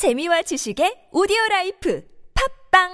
재미와 0.00 0.40
지식의 0.40 1.12
오디오 1.12 1.36
life 1.50 2.02
팟빵 2.72 2.88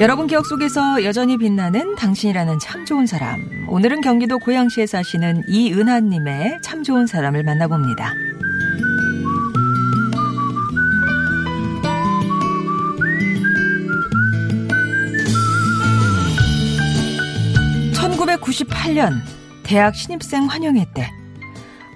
여러분 0.00 0.28
기억 0.28 0.46
속에서 0.46 1.02
여전히 1.02 1.38
빛나는 1.38 1.96
당신이라는 1.96 2.60
참 2.60 2.84
좋은 2.84 3.06
사람. 3.06 3.66
오늘은 3.68 4.00
경기도 4.00 4.38
고양시에 4.38 4.86
사시는 4.86 5.42
이은하님의 5.48 6.58
참 6.62 6.84
좋은 6.84 7.08
사람을 7.08 7.42
만나봅니다. 7.42 8.14
1998년 18.48 19.20
대학 19.62 19.94
신입생 19.94 20.46
환영회 20.46 20.86
때, 20.94 21.10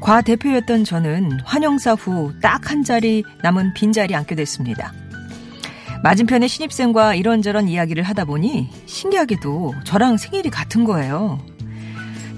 과 0.01 0.21
대표였던 0.21 0.85
저는 0.85 1.41
환영사 1.45 1.95
후 1.95 2.33
딱 2.41 2.71
한 2.71 2.85
자리 2.85 3.25
남은 3.43 3.75
빈자리 3.75 4.15
앉게 4.15 4.35
됐습니다. 4.35 4.93
맞은편의 6.03 6.49
신입생과 6.49 7.15
이런저런 7.15 7.69
이야기를 7.69 8.03
하다 8.03 8.25
보니 8.25 8.69
신기하게도 8.87 9.75
저랑 9.85 10.17
생일이 10.17 10.51
같은 10.51 10.85
거예요. 10.85 11.39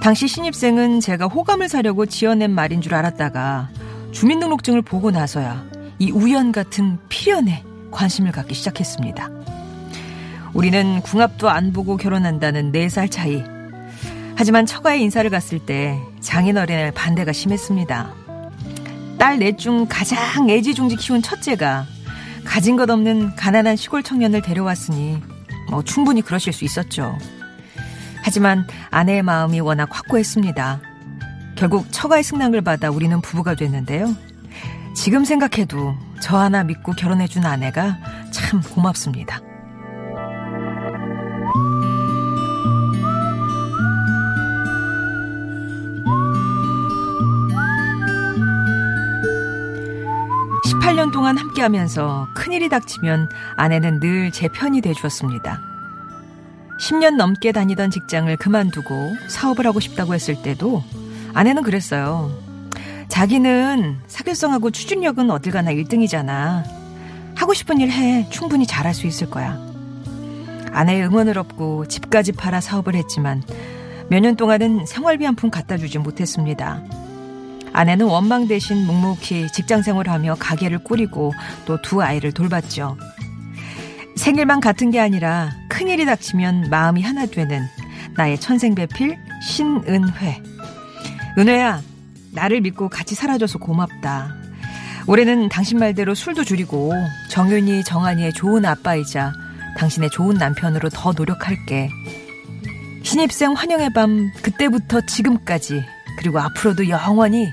당시 0.03 0.29
신입생은 0.29 1.01
제가 1.01 1.27
호감을 1.27 1.69
사려고 1.69 2.05
지어낸 2.05 2.51
말인 2.51 2.81
줄 2.83 2.95
알았다가 2.95 3.71
주민등록증을 4.13 4.83
보고 4.83 5.11
나서야 5.11 5.65
이 5.99 6.11
우연 6.11 6.53
같은 6.53 6.99
필연에 7.09 7.65
관심을 7.91 8.33
갖기 8.33 8.55
시작했습니다. 8.55 9.31
우리는 10.53 11.01
궁합도 11.01 11.49
안 11.49 11.73
보고 11.73 11.97
결혼한다는 11.97 12.71
4살 12.71 13.11
차이. 13.11 13.54
하지만 14.37 14.67
처가에 14.67 14.99
인사를 14.99 15.29
갔을 15.31 15.59
때 15.59 15.99
장인어른의 16.21 16.93
반대가 16.93 17.33
심했습니다. 17.33 18.13
딸 19.19 19.39
넷 19.39 19.57
중 19.57 19.87
가장 19.89 20.51
애지중지 20.51 20.97
키운 20.97 21.23
첫째가 21.23 21.87
가진 22.45 22.77
것 22.77 22.91
없는 22.91 23.37
가난한 23.37 23.77
시골 23.77 24.03
청년을 24.03 24.43
데려왔으니 24.43 25.19
뭐 25.71 25.83
충분히 25.83 26.21
그러실 26.21 26.53
수 26.53 26.65
있었죠. 26.65 27.17
하지만 28.23 28.67
아내의 28.91 29.23
마음이 29.23 29.61
워낙 29.61 29.89
확고했습니다. 29.91 30.81
결국 31.57 31.87
처가의 31.91 32.23
승낙을 32.23 32.63
받아 32.63 32.91
우리는 32.91 33.21
부부가 33.21 33.55
됐는데요. 33.55 34.15
지금 34.95 35.25
생각해도 35.25 35.95
저 36.21 36.37
하나 36.39 36.65
믿고 36.65 36.93
결혼해준 36.93 37.45
아내가 37.45 37.99
참 38.31 38.61
고맙습니다. 38.63 39.41
18년 50.95 51.13
동안 51.13 51.37
함께하면서 51.39 52.29
큰일이 52.35 52.69
닥치면 52.69 53.29
아내는 53.57 54.01
늘 54.01 54.31
제 54.31 54.49
편이 54.49 54.81
돼주었습니다. 54.81 55.61
10년 56.81 57.17
넘게 57.17 57.53
다니던 57.53 57.91
직장을 57.91 58.35
그만두고 58.37 59.15
사업을 59.29 59.67
하고 59.67 59.81
싶다고 59.81 60.15
했을 60.15 60.41
때도 60.43 60.83
아내는 61.35 61.63
그랬어요. 61.63 62.31
자기는 63.09 63.97
사교성하고 64.07 64.71
추진력은 64.71 65.31
어딜 65.31 65.53
가나 65.53 65.73
1등이잖아. 65.73 66.63
하고 67.35 67.55
싶은 67.55 67.81
일 67.81 67.91
해. 67.91 68.29
충분히 68.31 68.67
잘할 68.67 68.95
수 68.95 69.07
있을 69.07 69.29
거야. 69.31 69.59
아내의 70.73 71.07
응원을 71.07 71.39
얻고 71.39 71.87
집까지 71.87 72.33
팔아 72.33 72.61
사업을 72.61 72.95
했지만 72.95 73.43
몇 74.11 74.21
년 74.21 74.37
동안은 74.37 74.87
생활비 74.87 75.25
한 75.25 75.35
푼 75.35 75.51
갖다 75.51 75.77
주지 75.77 75.99
못했습니다. 75.99 76.83
아내는 77.75 78.07
원망 78.07 78.47
대신 78.47 78.87
묵묵히 78.87 79.49
직장 79.53 79.83
생활하며 79.83 80.37
가게를 80.39 80.79
꾸리고 80.85 81.33
또 81.67 81.77
두 81.83 82.01
아이를 82.03 82.33
돌봤죠. 82.33 82.97
생일만 84.17 84.61
같은 84.61 84.91
게 84.91 85.01
아니라 85.01 85.51
큰일이 85.69 86.07
닥치면 86.07 86.71
마음이 86.71 87.03
하나 87.03 87.27
되는 87.27 87.67
나의 88.17 88.39
천생배필 88.39 89.19
신은회. 89.43 90.41
은회야, 91.37 91.83
나를 92.33 92.61
믿고 92.61 92.89
같이 92.89 93.17
살아줘서 93.17 93.59
고맙다. 93.59 94.33
올해는 95.09 95.49
당신 95.49 95.79
말대로 95.79 96.15
술도 96.15 96.45
줄이고 96.45 96.93
정윤이, 97.29 97.83
정한이의 97.85 98.33
좋은 98.35 98.65
아빠이자 98.65 99.33
당신의 99.77 100.11
좋은 100.11 100.37
남편으로 100.37 100.91
더 100.91 101.13
노력할게. 101.13 101.91
신입생 103.03 103.53
환영의 103.53 103.93
밤 103.93 104.31
그때부터 104.43 105.01
지금까지 105.03 105.85
그리고 106.19 106.39
앞으로도 106.41 106.89
영원히 106.89 107.53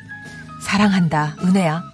사랑한다, 0.61 1.35
은혜야. 1.43 1.90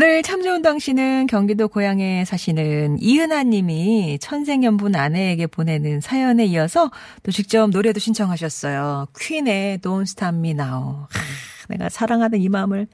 오늘 0.00 0.22
참 0.22 0.44
좋은 0.44 0.62
당신은 0.62 1.26
경기도 1.26 1.66
고향에 1.66 2.24
사시는 2.24 2.98
이은하 3.00 3.42
님이 3.42 4.16
천생연분 4.20 4.94
아내에게 4.94 5.48
보내는 5.48 6.00
사연에 6.00 6.44
이어서 6.44 6.92
또 7.24 7.32
직접 7.32 7.68
노래도 7.70 7.98
신청하셨어요. 7.98 9.08
퀸의 9.18 9.78
Don't 9.78 10.02
Stop 10.02 10.36
Me 10.36 10.50
Now. 10.50 11.08
하, 11.10 11.66
내가 11.68 11.88
사랑하는 11.88 12.40
이 12.40 12.48
마음을, 12.48 12.86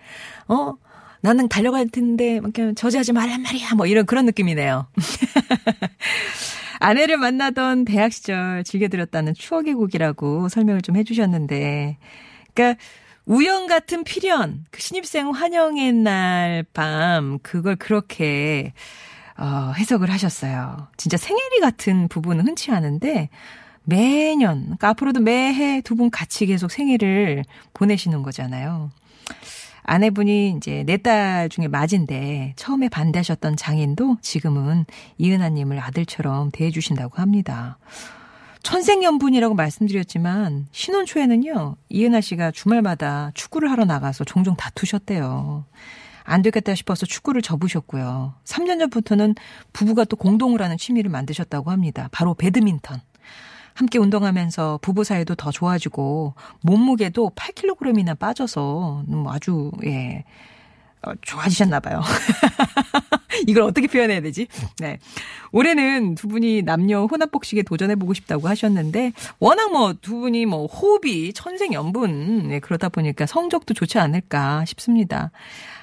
어? 0.48 0.72
나는 1.20 1.47
달려갈 1.50 1.88
텐데, 1.88 2.41
저지하지 2.75 3.12
말란 3.12 3.43
말이야. 3.43 3.75
뭐 3.75 3.84
이런 3.84 4.06
그런 4.06 4.25
느낌이네요. 4.25 4.87
아내를 6.81 7.19
만나던 7.19 7.84
대학 7.84 8.14
시절 8.14 8.64
즐겨 8.64 8.88
들었다는 8.88 9.34
추억의 9.34 9.75
곡이라고 9.75 10.48
설명을 10.48 10.81
좀 10.81 10.97
해주셨는데, 10.97 11.98
그러니까 12.54 12.82
우연 13.26 13.66
같은 13.66 14.04
필연, 14.04 14.66
그 14.70 14.80
신입생 14.80 15.30
환영의 15.30 15.92
날 15.94 16.64
밤, 16.74 17.38
그걸 17.42 17.76
그렇게, 17.76 18.72
어, 19.38 19.72
해석을 19.76 20.10
하셨어요. 20.12 20.88
진짜 20.96 21.16
생일이 21.16 21.60
같은 21.60 22.08
부분은 22.08 22.46
흔치 22.46 22.70
않은데, 22.70 23.30
매년, 23.84 24.62
그러니까 24.62 24.88
앞으로도 24.90 25.20
매해 25.20 25.80
두 25.82 25.94
분 25.96 26.10
같이 26.10 26.46
계속 26.46 26.70
생일을 26.70 27.44
보내시는 27.74 28.22
거잖아요. 28.22 28.90
아내분이 29.84 30.54
이제 30.56 30.82
내딸 30.86 31.50
중에 31.50 31.68
맞인데 31.68 32.54
처음에 32.56 32.88
반대하셨던 32.88 33.56
장인도 33.56 34.16
지금은 34.22 34.86
이은하님을 35.18 35.78
아들처럼 35.78 36.50
대해주신다고 36.52 37.20
합니다. 37.20 37.76
천생연분이라고 38.64 39.54
말씀드렸지만 39.54 40.66
신혼 40.72 41.06
초에는요 41.06 41.76
이은하 41.91 42.20
씨가 42.20 42.50
주말마다 42.50 43.30
축구를 43.34 43.70
하러 43.70 43.84
나가서 43.84 44.25
종종 44.25 44.56
다투셨대요. 44.56 45.64
안 46.25 46.42
되겠다 46.42 46.75
싶어서 46.75 47.04
축구를 47.04 47.42
접으셨고요. 47.42 48.34
3년 48.44 48.78
전부터는 48.80 49.34
부부가 49.75 50.04
또 50.04 50.16
공동을 50.16 50.62
하는 50.62 50.78
취미를 50.78 51.10
만드셨다고 51.10 51.70
합니다. 51.70 52.08
바로 52.10 52.32
배드민턴. 52.34 53.00
함께 53.75 53.98
운동하면서 53.98 54.78
부부 54.81 55.04
사이도 55.04 55.34
더 55.34 55.50
좋아지고 55.50 56.34
몸무게도 56.62 57.32
8kg이나 57.36 58.19
빠져서 58.19 59.04
음, 59.08 59.28
아주 59.28 59.72
예 59.84 60.19
어, 60.19 60.25
좋아지셨나 61.22 61.81
봐요. 61.81 62.00
이걸 63.47 63.64
어떻게 63.64 63.87
표현해야 63.88 64.20
되지? 64.20 64.46
네. 64.78 64.99
올해는 65.52 66.14
두 66.14 66.28
분이 66.28 66.62
남녀 66.62 67.05
혼합 67.06 67.31
복식에 67.31 67.62
도전해 67.62 67.96
보고 67.96 68.14
싶다고 68.14 68.49
하셨는데 68.49 69.12
워낙 69.38 69.70
뭐 69.73 69.94
두 70.00 70.17
분이 70.20 70.46
뭐 70.46 70.67
호흡이 70.67 71.32
천생연분 71.32 72.49
네, 72.49 72.61
그러다 72.61 72.88
보니까 72.88 73.26
성적도 73.26 73.75
좋지 73.75 73.99
않을까 73.99 74.64
싶습니다. 74.67 75.31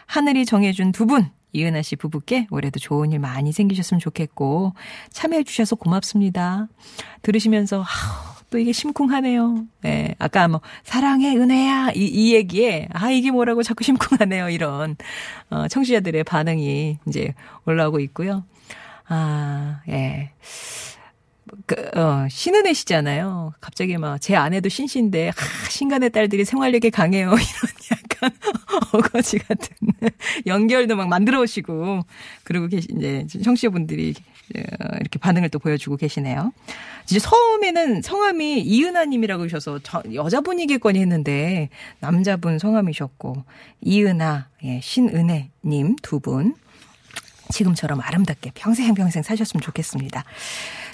하늘이 0.06 0.45
정해준 0.45 0.92
두 0.92 1.06
분 1.06 1.30
이은하 1.54 1.81
씨 1.81 1.98
부부께 1.98 2.48
올해도 2.50 2.80
좋은 2.80 3.12
일 3.12 3.19
많이 3.19 3.51
생기셨으면 3.51 4.00
좋겠고 4.00 4.74
참여해 5.12 5.44
주셔서 5.44 5.75
고맙습니다. 5.75 6.68
들으시면서 7.24 7.80
아우, 7.81 8.31
또 8.51 8.59
이게 8.59 8.74
심쿵하네요. 8.74 9.65
네, 9.81 10.13
아까 10.19 10.48
뭐 10.48 10.62
사랑해 10.83 11.36
은혜야 11.36 11.92
이, 11.95 12.06
이 12.06 12.36
얘기에 12.36 12.89
아 12.92 13.09
이게 13.09 13.31
뭐라고 13.31 13.63
자꾸 13.63 13.83
심쿵하네요 13.83 14.50
이런 14.50 14.98
어, 15.50 15.68
청취자들의 15.68 16.24
반응이 16.25 17.00
이제 17.07 17.33
올라오고 17.65 18.00
있고요. 18.01 18.44
아 19.07 19.81
예. 19.89 20.31
그, 21.65 21.75
어, 22.00 22.27
신은혜 22.30 22.71
씨잖아요. 22.74 23.53
갑자기 23.59 23.98
막, 23.98 24.21
제 24.21 24.36
아내도 24.36 24.69
신씨인데, 24.69 25.30
아, 25.30 25.69
신간의 25.69 26.12
딸들이 26.12 26.45
생활력이 26.45 26.92
강해요. 26.92 27.27
이런 27.36 27.42
약간. 28.21 28.31
어거지 28.94 29.38
같은 29.39 29.68
연결도 30.45 30.95
막 30.95 31.07
만들어 31.07 31.41
오시고 31.41 32.01
그러고 32.44 32.68
계시 32.68 32.88
이제 32.95 33.25
청취자분들이 33.44 34.13
어, 34.56 34.62
이렇게 35.00 35.18
반응을 35.19 35.50
또 35.50 35.59
보여주고 35.59 35.95
계시네요. 35.97 36.51
이제 37.06 37.19
처음에는 37.19 38.01
성함이 38.01 38.62
이은하님이라고 38.62 39.44
하셔서 39.45 39.79
저- 39.83 40.03
여자분이겠거니 40.13 41.00
했는데 41.00 41.69
남자분 42.00 42.59
성함이셨고 42.59 43.44
이은하, 43.81 44.47
예, 44.65 44.79
신은혜님 44.81 45.95
두 46.01 46.19
분. 46.19 46.56
지금처럼 47.51 48.01
아름답게 48.01 48.51
평생 48.53 48.94
평생 48.94 49.24
사셨으면 49.24 49.62
좋겠습니다. 49.62 50.24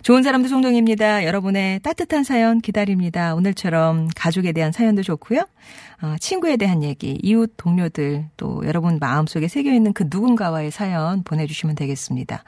좋은 0.04 0.24
사람도 0.24 0.48
송정입니다. 0.48 1.26
여러분의 1.26 1.80
따뜻한 1.80 2.24
사연 2.24 2.62
기다립니다. 2.62 3.36
오늘처럼 3.36 4.10
가족에 4.16 4.52
대한 4.52 4.72
사연도 4.72 5.04
좋고요. 5.04 5.46
어, 6.02 6.16
친구에 6.20 6.58
대한 6.58 6.84
얘기, 6.84 7.18
이웃 7.24 7.54
동료들 7.58 8.26
또 8.38 8.62
여러분 8.66 9.00
마음속에 9.00 9.48
새겨 9.48 9.72
있는 9.72 9.94
그 9.94 10.06
누군가와의 10.10 10.72
사연 10.72 11.24
보내주시면 11.24 11.76
되겠습니다. 11.76 12.44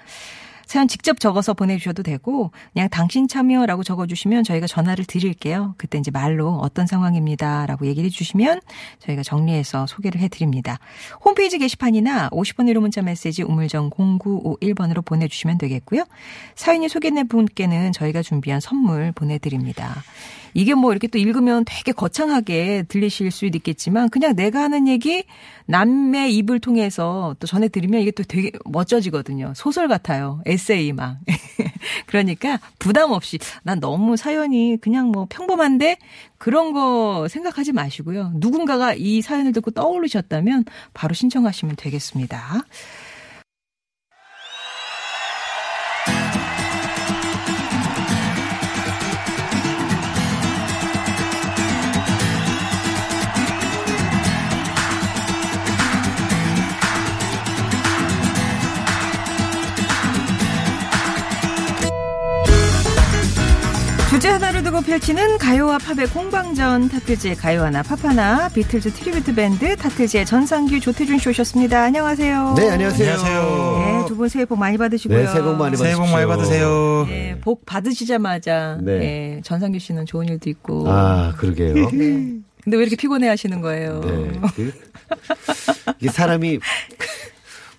사연 0.70 0.88
직접 0.88 1.20
적어서 1.20 1.56
보내주셔도 1.56 2.04
되고 2.04 2.52
그냥 2.74 2.90
당신 2.90 3.28
참여라고 3.28 3.82
적어주시면 3.82 4.44
저희가 4.44 4.68
전화를 4.68 5.04
드릴게요. 5.04 5.74
그때 5.80 5.98
이제 5.98 6.12
말로 6.12 6.60
어떤 6.62 6.86
상황입니다라고 6.86 7.88
얘기를 7.88 8.06
해주시면 8.06 8.62
저희가 9.00 9.24
정리해서 9.24 9.88
소개를 9.88 10.22
해드립니다. 10.22 10.78
홈페이지 11.26 11.58
게시판이나 11.58 12.30
50번 12.30 12.72
1호 12.72 12.82
문자 12.82 13.02
메시지 13.02 13.42
우물정 13.42 13.90
0951번으로 13.90 15.04
보내주시면 15.04 15.58
되겠고요. 15.58 16.04
사연이 16.54 16.88
소개된 16.88 17.28
분께는 17.28 17.92
저희가 17.92 18.22
준비한 18.22 18.60
선물 18.60 19.12
보내드립니다. 19.12 20.04
이게 20.54 20.74
뭐 20.74 20.92
이렇게 20.92 21.08
또 21.08 21.18
읽으면 21.18 21.64
되게 21.66 21.92
거창하게 21.92 22.84
들리실 22.88 23.32
수도 23.32 23.58
있겠지만 23.58 24.10
그냥 24.10 24.36
내가 24.36 24.62
하는 24.62 24.88
얘기 24.88 25.24
남의 25.66 26.36
입을 26.36 26.60
통해서 26.60 27.36
또 27.40 27.48
전해드리면 27.48 28.02
이게 28.02 28.12
또 28.12 28.24
되게 28.24 28.52
멋져지거든요. 28.66 29.54
소설 29.56 29.88
같아요. 29.88 30.42
에세이 30.60 30.92
막. 30.92 31.18
그러니까 32.06 32.60
부담 32.78 33.12
없이 33.12 33.40
난 33.64 33.80
너무 33.80 34.18
사연이 34.18 34.78
그냥 34.82 35.12
뭐 35.12 35.26
평범한데 35.30 35.98
그런 36.38 36.74
거 36.74 37.28
생각하지 37.30 37.72
마시고요. 37.72 38.34
누군가가 38.36 38.94
이 38.94 39.22
사연을 39.22 39.54
듣고 39.54 39.72
떠오르셨다면 39.72 40.66
바로 40.94 41.14
신청하시면 41.14 41.78
되겠습니다. 41.78 42.64
주제 64.20 64.28
하나를 64.28 64.64
두고 64.64 64.82
펼치는 64.82 65.38
가요와 65.38 65.78
팝의 65.78 66.08
공방전 66.10 66.90
타틀즈의 66.90 67.38
가요 67.38 67.64
하나 67.64 67.82
팝 67.82 68.04
하나 68.04 68.50
비틀즈 68.50 68.92
tribute 68.92 69.34
밴드 69.34 69.78
타틀즈의 69.78 70.26
전상규 70.26 70.82
조태준 70.82 71.20
씨 71.20 71.30
오셨습니다. 71.30 71.82
안녕하세요. 71.84 72.54
네, 72.58 72.70
안녕하세요. 72.70 73.16
네, 73.16 74.06
두 74.10 74.18
분 74.18 74.28
새해 74.28 74.44
복 74.44 74.60
많이 74.60 74.78
받으시고요. 74.78 75.18
네, 75.20 75.26
새해 75.28 75.42
복 75.42 75.56
많이 75.56 75.78
새해 75.78 75.96
받으십시오. 75.96 76.06
복 76.06 76.12
많이 76.12 76.26
받으세요. 76.28 77.06
네, 77.08 77.38
복 77.40 77.66
받으시자마자 77.66 78.78
네. 78.82 78.98
네, 79.00 79.42
전상규 79.46 79.80
씨는 79.80 80.06
좋은 80.06 80.28
일도 80.28 80.50
있고. 80.50 80.84
아, 80.92 81.34
그러게요. 81.38 81.74
네. 81.76 81.88
네. 81.94 82.34
근데 82.62 82.76
왜 82.76 82.82
이렇게 82.82 82.98
피곤해 82.98 83.30
하시는 83.30 83.62
거예요? 83.62 84.02
그, 84.02 84.74
이게 86.02 86.10
사람이 86.12 86.60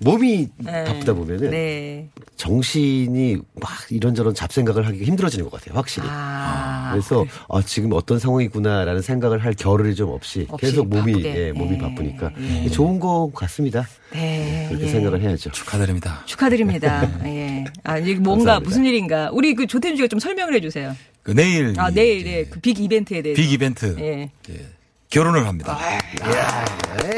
몸이 0.03 0.49
네. 0.57 0.85
바쁘다 0.85 1.13
보면은 1.13 1.51
네. 1.51 2.09
정신이 2.37 3.37
막 3.61 3.71
이런저런 3.91 4.35
잡생각을 4.35 4.87
하기가 4.87 5.05
힘들어지는 5.05 5.49
것 5.49 5.61
같아요, 5.61 5.77
확실히. 5.77 6.09
아. 6.11 6.89
그래서 6.93 7.27
아, 7.51 7.61
지금 7.63 7.93
어떤 7.93 8.19
상황이구나라는 8.19 9.03
생각을 9.03 9.45
할 9.45 9.53
겨를이 9.53 9.95
좀 9.95 10.09
없이, 10.11 10.47
없이 10.49 10.67
계속 10.67 10.89
몸이 10.89 11.13
바쁘게. 11.13 11.37
예, 11.49 11.53
몸이 11.53 11.73
네. 11.73 11.79
바쁘니까 11.79 12.31
예. 12.65 12.69
좋은 12.71 12.99
것 12.99 13.31
같습니다. 13.35 13.87
네. 14.13 14.67
그렇게 14.69 14.87
예. 14.87 14.89
생각을 14.89 15.21
해야죠. 15.21 15.51
축하드립니다. 15.51 16.23
축하드립니다. 16.25 17.03
예. 17.27 17.65
아, 17.85 17.99
이게 17.99 18.15
뭔가 18.15 18.55
감사합니다. 18.55 18.69
무슨 18.69 18.85
일인가. 18.87 19.31
우리 19.35 19.55
그 19.55 19.67
조태준 19.67 19.97
씨가 19.97 20.09
좀 20.09 20.19
설명을 20.19 20.55
해 20.55 20.61
주세요. 20.63 20.97
그 21.23 21.33
내일 21.33 21.75
아, 21.79 21.91
이- 21.91 21.95
내일, 21.95 22.25
네. 22.25 22.45
그빅 22.47 22.81
이벤트에 22.81 23.21
대해서. 23.21 23.41
빅 23.41 23.53
이벤트 23.53 23.95
예. 23.99 24.31
예, 24.49 24.67
결혼을 25.11 25.47
합니다. 25.47 25.79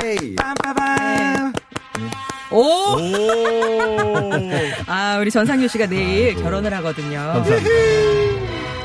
에이. 0.04 0.34
빰빠밤. 0.34 1.61
오! 2.52 2.98
아, 4.86 5.18
우리 5.18 5.30
전상규 5.30 5.68
씨가 5.68 5.86
내일 5.86 6.34
결혼을 6.34 6.72
하거든요. 6.74 7.18
감사합니다. 7.18 7.70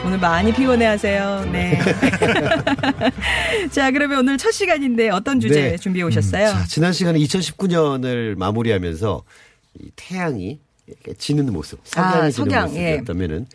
오늘 0.05 0.19
많이 0.19 0.53
피곤해 0.53 0.85
하세요. 0.85 1.45
네. 1.51 1.77
자, 3.71 3.91
그러면 3.91 4.19
오늘 4.19 4.37
첫 4.37 4.51
시간인데 4.51 5.09
어떤 5.09 5.39
주제 5.39 5.71
네. 5.71 5.77
준비해 5.77 6.03
오셨어요? 6.05 6.47
자, 6.47 6.65
지난 6.65 6.93
시간에 6.93 7.19
2019년을 7.19 8.37
마무리하면서 8.37 9.23
이 9.81 9.91
태양이 9.95 10.59
지는 11.17 11.51
모습, 11.51 11.79
석양이 11.83 12.15
아, 12.15 12.29
지는 12.29 12.31
석양, 12.31 12.75
예. 12.75 12.97
모습이었다면은 12.97 13.47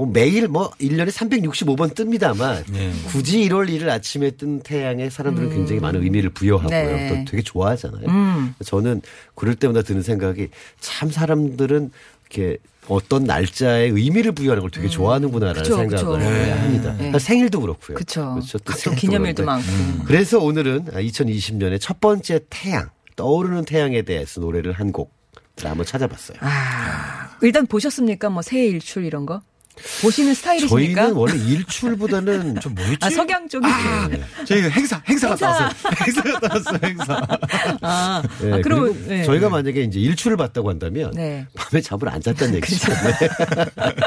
뭐 0.00 0.08
매일 0.10 0.48
뭐 0.48 0.70
1년에 0.80 1.10
365번 1.10 1.94
뜹니다만 1.94 2.64
예. 2.74 2.90
굳이 3.08 3.46
1월 3.46 3.68
1일 3.68 3.90
아침에 3.90 4.30
뜬 4.30 4.60
태양에 4.60 5.10
사람들은 5.10 5.50
굉장히 5.50 5.78
많은 5.78 6.02
의미를 6.02 6.30
부여하고요. 6.30 6.70
네. 6.70 7.08
또 7.26 7.30
되게 7.30 7.42
좋아하잖아요. 7.42 8.06
음. 8.08 8.54
저는 8.64 9.02
그럴 9.34 9.56
때마다 9.56 9.82
드는 9.82 10.00
생각이 10.00 10.48
참 10.80 11.10
사람들은 11.10 11.90
이렇게 12.30 12.56
어떤 12.88 13.24
날짜에 13.24 13.88
의미를 13.88 14.32
부여하는 14.32 14.62
걸 14.62 14.70
되게 14.70 14.88
좋아하는구나라는 14.88 15.60
음. 15.60 15.62
그쵸, 15.62 15.76
생각을 15.76 16.18
그쵸. 16.18 16.30
네, 16.30 16.50
합니다. 16.52 16.96
네. 16.96 17.18
생일도 17.18 17.60
그렇고요. 17.60 17.96
그렇죠. 17.96 18.40
또 18.64 18.90
기념일도 18.92 19.44
그런데. 19.44 19.70
많고. 19.70 20.04
그래서 20.06 20.38
오늘은 20.38 20.86
2020년의 20.86 21.78
첫 21.78 22.00
번째 22.00 22.40
태양, 22.48 22.88
떠오르는 23.16 23.66
태양에 23.66 24.00
대해서 24.00 24.40
노래를 24.40 24.72
한 24.72 24.92
곡을 24.92 25.10
한번 25.62 25.84
찾아봤어요. 25.84 26.38
아, 26.40 27.36
일단 27.42 27.66
보셨습니까? 27.66 28.30
뭐 28.30 28.40
새해 28.40 28.64
일출 28.66 29.04
이런 29.04 29.26
거? 29.26 29.42
보시는 30.02 30.34
스타일이십니까? 30.34 31.02
저희는 31.02 31.16
원래 31.16 31.34
일출보다는 31.36 32.58
좀 32.60 32.74
뭐였지? 32.74 32.98
아, 33.02 33.10
석양 33.10 33.48
쪽이. 33.48 33.66
저희가 34.46 34.68
행사 34.68 35.02
행사 35.08 35.28
갔다 35.28 35.46
행사. 35.46 35.64
왔어요. 35.64 35.94
행사 36.06 36.22
갔다 36.22 36.54
왔어요. 36.54 36.78
행사. 36.84 37.26
아, 37.82 38.22
네, 38.40 38.52
아, 38.52 38.60
그럼 38.60 39.06
네. 39.08 39.24
저희가 39.24 39.48
만약에 39.48 39.82
이제 39.82 39.98
일출을 40.00 40.36
봤다고 40.36 40.70
한다면 40.70 41.10
네. 41.14 41.46
밤에 41.54 41.80
잠을 41.80 42.08
안 42.08 42.20
잤다는 42.20 42.54
얘기죠. 42.56 42.92
네. 42.92 43.28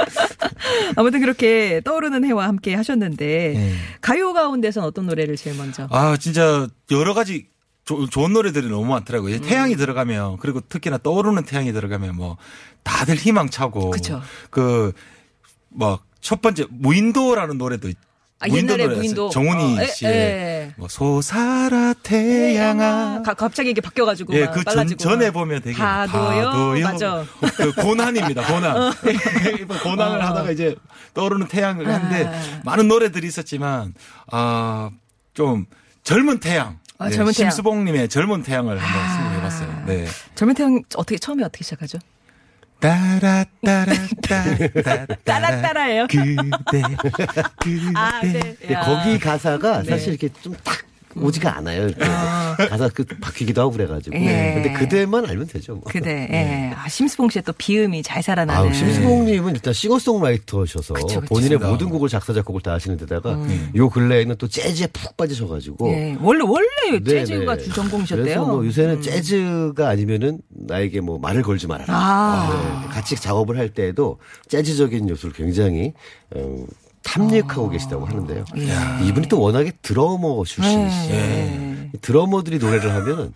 아무튼 0.95 1.21
그렇게 1.21 1.81
떠오르는 1.83 2.23
해와 2.25 2.47
함께 2.47 2.73
하셨는데 2.75 3.25
네. 3.55 3.73
가요 4.01 4.33
가운데선 4.33 4.83
어떤 4.83 5.05
노래를 5.07 5.35
제일 5.37 5.55
먼저? 5.57 5.87
아 5.91 6.17
진짜 6.17 6.67
여러 6.91 7.13
가지 7.13 7.47
조- 7.85 8.07
좋은 8.09 8.31
노래들이 8.33 8.69
너무 8.69 8.85
많더라고요. 8.85 9.35
음. 9.35 9.41
태양이 9.41 9.75
들어가면 9.75 10.37
그리고 10.39 10.61
특히나 10.61 10.97
떠오르는 10.99 11.43
태양이 11.43 11.73
들어가면 11.73 12.15
뭐 12.15 12.37
다들 12.83 13.15
희망차고 13.15 13.91
그쵸. 13.91 14.21
그 14.49 14.93
뭐첫 15.73 16.41
번째 16.41 16.65
무인도라는 16.69 17.57
노래도 17.57 17.89
있- 17.89 17.97
아, 18.39 18.47
옛날에 18.49 18.83
노래였어요. 18.83 18.97
무인도. 18.97 19.29
정훈이 19.29 19.77
어, 19.79 19.81
에, 19.83 19.87
씨의 19.87 20.11
에. 20.11 20.73
뭐 20.75 20.89
소사라 20.89 21.93
태양아 22.03 23.21
가, 23.21 23.33
갑자기 23.35 23.69
이게 23.69 23.79
바뀌어가지고 23.79 24.33
예, 24.33 24.45
막그 24.45 24.63
전, 24.65 24.97
전에 24.97 25.27
막. 25.27 25.33
보면 25.39 25.61
되게 25.61 25.77
가도요? 25.77 26.81
맞아. 26.83 27.23
그 27.55 27.71
고난입니다. 27.75 28.45
고난. 28.45 28.91
고난을 29.83 30.21
어. 30.21 30.25
하다가 30.27 30.51
이제 30.51 30.75
떠오르는 31.13 31.47
태양을 31.47 31.87
하는데 31.87 32.25
아. 32.25 32.61
많은 32.65 32.89
노래들이 32.89 33.25
있었지만 33.27 33.93
아좀 34.27 35.65
젊은 36.03 36.39
태양. 36.39 36.79
아, 36.97 37.09
젊은 37.09 37.31
태양. 37.33 37.49
심수봉님의 37.51 38.09
젊은 38.09 38.43
태양을 38.43 38.77
한번 38.77 39.15
생각해봤어요. 39.15 39.83
네. 39.87 40.05
젊은 40.35 40.53
태양 40.53 40.81
어떻게 40.95 41.17
처음에 41.17 41.43
어떻게 41.43 41.63
시작하죠? 41.63 41.97
따라 42.83 43.45
따라 43.63 43.93
따라 44.27 45.05
따라 45.23 45.61
따라예요. 45.61 46.07
그대 46.07 46.35
그대 46.35 46.81
아, 47.95 48.19
네. 48.21 48.57
근데 48.59 48.73
야. 48.73 48.81
거기 48.81 49.17
가사가 49.17 49.83
네. 49.83 49.89
사실 49.91 50.09
이렇게 50.09 50.27
좀딱 50.41 50.92
오지가 51.15 51.57
않아요. 51.57 51.87
이렇게 51.87 52.05
가사 52.69 52.89
그 52.89 53.03
바뀌기도 53.03 53.61
하고 53.61 53.71
그래가지고. 53.71 54.15
예. 54.17 54.53
근데 54.55 54.73
그대만 54.73 55.25
알면 55.25 55.47
되죠. 55.47 55.73
뭐. 55.73 55.83
그대. 55.85 56.27
예. 56.31 56.73
아, 56.75 56.87
심수봉 56.87 57.29
씨의 57.29 57.43
또 57.43 57.53
비음이 57.53 58.03
잘 58.03 58.21
살아나는. 58.23 58.61
아우, 58.61 58.73
심수봉님은 58.73 59.55
일단 59.55 59.73
싱어송라이터셔서 59.73 60.93
그쵸, 60.93 61.07
그쵸. 61.07 61.21
본인의 61.21 61.57
맞습니다. 61.57 61.69
모든 61.69 61.89
곡을 61.89 62.09
작사 62.09 62.33
작곡을 62.33 62.61
다 62.61 62.73
하시는 62.73 62.97
데다가 62.97 63.37
요 63.75 63.89
근래에는 63.89 64.35
또 64.37 64.47
재즈에 64.47 64.87
푹 64.87 65.17
빠지셔가지고 65.17 65.89
예. 65.89 66.17
원래 66.21 66.43
원래 66.43 66.99
네, 67.03 67.25
재즈가 67.25 67.57
네. 67.57 67.63
주전공이셨대요. 67.63 68.23
그래서 68.23 68.45
뭐 68.45 68.65
요새는 68.65 69.01
재즈가 69.01 69.89
아니면은 69.89 70.39
나에게 70.49 71.01
뭐 71.01 71.19
말을 71.19 71.43
걸지 71.43 71.67
말아라. 71.67 71.93
아. 71.95 72.83
네, 72.83 72.87
같이 72.89 73.15
작업을 73.15 73.57
할 73.57 73.69
때에도 73.69 74.19
재즈적인 74.47 75.09
요소를 75.09 75.33
굉장히 75.33 75.93
어, 76.35 76.65
탐닉하고 77.03 77.69
계시다고 77.69 78.05
하는데요. 78.05 78.45
이분이 79.03 79.27
또 79.27 79.41
워낙에 79.41 79.73
드러머 79.81 80.43
출신이시죠. 80.43 81.13
예. 81.13 81.89
이 81.93 81.97
드러머들이 81.99 82.59
노래를 82.59 82.93
하면 82.93 83.33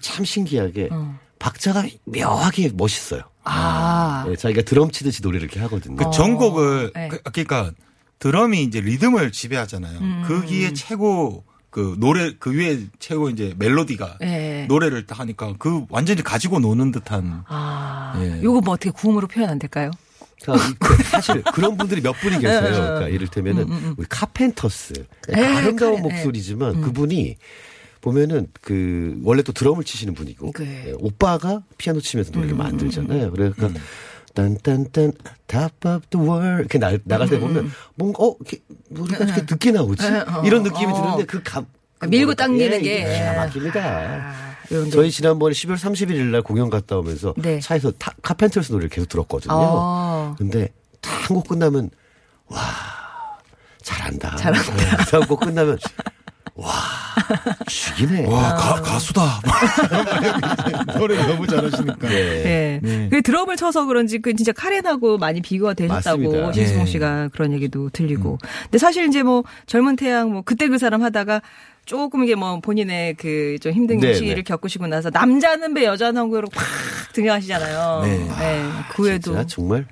참 0.00 0.24
신기하게 0.24 0.88
박자가 1.38 1.84
묘하게 2.04 2.70
멋있어요. 2.74 3.22
아. 3.44 4.24
예, 4.28 4.36
자기가 4.36 4.62
드럼 4.62 4.90
치듯이 4.90 5.22
노래를 5.22 5.44
이렇게 5.44 5.60
하거든요. 5.60 5.96
그 5.96 6.10
전곡을 6.10 6.92
네. 6.94 7.08
그, 7.08 7.22
그러니까 7.22 7.72
드럼이 8.18 8.62
이제 8.62 8.80
리듬을 8.80 9.32
지배하잖아요. 9.32 9.98
음. 9.98 10.24
거기에 10.28 10.72
최고 10.74 11.44
그 11.70 11.96
노래 11.98 12.34
그 12.38 12.52
위에 12.52 12.86
최고 12.98 13.30
이제 13.30 13.54
멜로디가 13.58 14.18
네. 14.20 14.66
노래를 14.68 15.06
딱 15.06 15.18
하니까 15.20 15.54
그 15.58 15.84
완전히 15.88 16.22
가지고 16.22 16.60
노는 16.60 16.92
듯한 16.92 17.44
아. 17.48 18.14
예. 18.18 18.42
요거 18.42 18.60
뭐 18.60 18.74
어떻게 18.74 18.90
구음으로 18.90 19.26
표현 19.26 19.50
안 19.50 19.58
될까요? 19.58 19.90
그러니까 20.44 21.02
사실 21.04 21.42
그런 21.42 21.76
분들이 21.76 22.00
몇 22.00 22.12
분이 22.12 22.38
계세요. 22.40 22.60
네. 22.62 22.70
그러니까 22.70 23.08
이를테면은 23.08 23.94
우리 23.96 24.06
카펜터스 24.08 24.92
에, 25.30 25.40
아름다운 25.42 25.96
카레- 25.96 26.02
목소리지만 26.02 26.80
그분이 26.80 27.36
보면은 28.00 28.48
그 28.60 29.20
원래 29.22 29.42
또 29.42 29.52
드럼을 29.52 29.84
치시는 29.84 30.14
분이고 30.14 30.52
네. 30.58 30.84
예, 30.88 30.92
오빠가 30.98 31.62
피아노 31.78 32.00
치면서 32.00 32.32
노래를 32.32 32.56
만들잖아요. 32.56 33.30
그러니까 33.30 33.70
딴딴딴 34.34 35.12
top 35.46 35.88
of 35.88 36.06
the 36.10 36.26
world 36.26 36.60
이렇게 36.60 36.78
나, 36.78 36.96
나갈 37.04 37.28
때 37.28 37.38
보면 37.38 37.70
뭔가 37.94 38.24
어 38.24 38.34
이렇게 38.40 38.58
노래가 38.88 39.24
이렇게 39.24 39.42
늦게 39.42 39.70
나오지 39.72 40.04
어, 40.06 40.42
이런 40.44 40.62
느낌이 40.62 40.92
어. 40.92 40.94
드는데 41.02 41.24
그 41.26 41.42
감. 41.42 41.66
그 41.98 42.06
밀고 42.08 42.34
당기는 42.34 42.78
예, 42.78 43.04
게. 43.04 43.04
기가 43.18 43.34
막힙니다. 43.34 44.51
아, 44.64 44.84
게. 44.84 44.90
저희 44.90 45.10
지난번에 45.10 45.52
12월 45.52 45.76
31일 45.76 46.30
날 46.30 46.42
공연 46.42 46.70
갔다 46.70 46.96
오면서 46.98 47.34
네. 47.36 47.60
차에서 47.60 47.90
타, 47.92 48.12
카펜터스 48.22 48.72
노래를 48.72 48.88
계속 48.88 49.08
들었거든요. 49.08 49.54
어. 49.54 50.34
근데 50.38 50.68
딱한곡 51.00 51.48
끝나면 51.48 51.90
와 52.46 52.60
잘한다. 53.82 54.36
잘한다. 54.36 54.76
네, 54.76 54.96
그 54.98 55.04
다음 55.10 55.26
곡 55.26 55.40
끝나면 55.40 55.78
와 56.54 56.70
죽이네. 57.66 58.26
와 58.26 58.54
가, 58.54 58.82
가수다 58.82 59.40
노래 60.98 61.16
너무 61.26 61.46
잘하시니까 61.46 62.08
네. 62.08 62.14
예. 62.44 62.80
네. 62.82 63.08
그 63.10 63.22
드럼을 63.22 63.56
쳐서 63.56 63.86
그런지 63.86 64.18
그 64.18 64.34
진짜 64.34 64.52
카렌하고 64.52 65.16
많이 65.16 65.40
비교가 65.40 65.72
되셨다고. 65.72 66.52
신수봉 66.52 66.84
네. 66.84 66.90
씨가 66.90 67.28
그런 67.32 67.52
얘기도 67.52 67.88
들리고. 67.90 68.38
근데 68.64 68.76
사실 68.78 69.06
이제 69.08 69.22
뭐 69.22 69.44
젊은 69.66 69.96
태양 69.96 70.30
뭐 70.30 70.42
그때 70.42 70.68
그 70.68 70.76
사람 70.76 71.02
하다가 71.02 71.40
조금 71.86 72.22
이게 72.22 72.34
뭐 72.34 72.60
본인의 72.60 73.14
그 73.14 73.56
좀 73.60 73.72
힘든 73.72 73.98
네, 73.98 74.12
시기를 74.14 74.36
네. 74.36 74.42
겪으시고 74.42 74.86
나서 74.88 75.08
남자는 75.10 75.72
배 75.74 75.84
여자는 75.84 76.20
한국으로 76.20 76.48
팍 76.48 76.64
등장하시잖아요. 77.14 78.02
네. 78.04 78.28
그 78.92 79.04
외에도 79.04 79.32
진짜 79.32 79.46
정말 79.46 79.86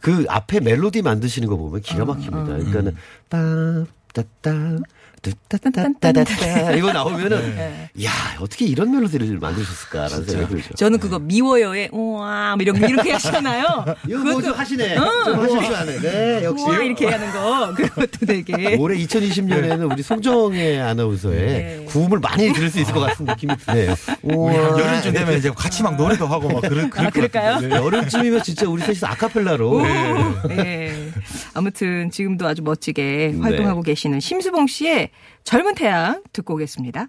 그 0.00 0.24
앞에 0.28 0.60
멜로디 0.60 1.02
만드시는 1.02 1.48
거 1.48 1.56
보면 1.56 1.80
기가 1.80 2.04
막힙니다. 2.04 2.38
어, 2.38 2.44
그러니까는 2.44 2.96
빰따따 3.30 4.24
따 4.42 4.52
따따따따 5.48 6.72
이거 6.72 6.92
나오면은 6.92 7.54
네. 7.56 7.90
야 8.04 8.10
어떻게 8.40 8.64
이런 8.66 8.90
멜로디를 8.92 9.38
만드셨을까라는 9.38 10.24
생각이 10.26 10.54
들죠. 10.56 10.74
저는 10.74 10.98
그거 10.98 11.18
미워요에 11.18 11.88
우와 11.92 12.56
뭐 12.56 12.62
이런 12.62 12.78
거 12.78 12.86
이렇게 12.86 13.12
하시나요? 13.12 13.84
이거 14.08 14.18
뭐좀 14.18 14.52
하시네. 14.52 14.94
좀 14.96 15.40
하실 15.40 15.64
줄 15.64 15.74
아네. 15.74 16.00
네, 16.00 16.44
역시. 16.44 16.64
우와 16.64 16.78
이렇게 16.82 17.06
하는 17.06 17.32
거 17.32 17.74
그것도 17.74 18.26
되게 18.26 18.76
올해 18.80 18.96
2020년에는 18.98 19.90
우리 19.92 20.02
송정혜 20.02 20.80
아나운서의 20.80 21.46
네. 21.46 21.84
구음을 21.88 22.18
많이 22.18 22.52
들을 22.52 22.70
수 22.70 22.80
있을 22.80 22.92
것 22.92 23.00
같은 23.00 23.24
느낌이 23.26 23.56
드네요. 23.56 23.94
우와. 24.22 24.52
한 24.52 24.78
여름쯤 24.78 25.12
되면 25.12 25.38
이제 25.38 25.50
같이 25.50 25.82
막 25.82 25.96
노래도 25.96 26.26
하고 26.26 26.48
막 26.48 26.60
그럴 26.62 26.90
그럴 26.90 27.06
아, 27.06 27.10
그럴까요? 27.10 27.60
네, 27.60 27.70
여름쯤이면 27.76 28.42
진짜 28.42 28.68
우리 28.68 28.82
셋이서 28.82 29.06
아카펠라로 29.06 29.82
네. 30.48 31.10
아무튼 31.54 32.10
지금도 32.10 32.46
아주 32.46 32.62
멋지게 32.62 33.32
네. 33.34 33.40
활동하고 33.40 33.82
계시는 33.82 34.20
심수봉 34.20 34.66
씨의 34.66 35.10
젊은 35.44 35.74
태양 35.74 36.22
듣고 36.32 36.54
오겠습니다. 36.54 37.08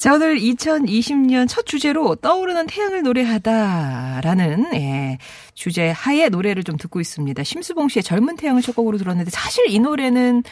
자, 0.00 0.14
오늘 0.14 0.38
2020년 0.38 1.46
첫 1.46 1.66
주제로 1.66 2.14
떠오르는 2.14 2.68
태양을 2.68 3.02
노래하다라는 3.02 4.70
예, 4.72 5.18
주제 5.52 5.90
하에 5.90 6.30
노래를 6.30 6.64
좀 6.64 6.78
듣고 6.78 7.02
있습니다. 7.02 7.42
심수봉 7.44 7.90
씨의 7.90 8.02
젊은 8.02 8.36
태양을 8.36 8.62
첫 8.62 8.74
곡으로 8.74 8.96
들었는데 8.96 9.30
사실 9.30 9.66
이 9.68 9.78
노래는 9.78 10.42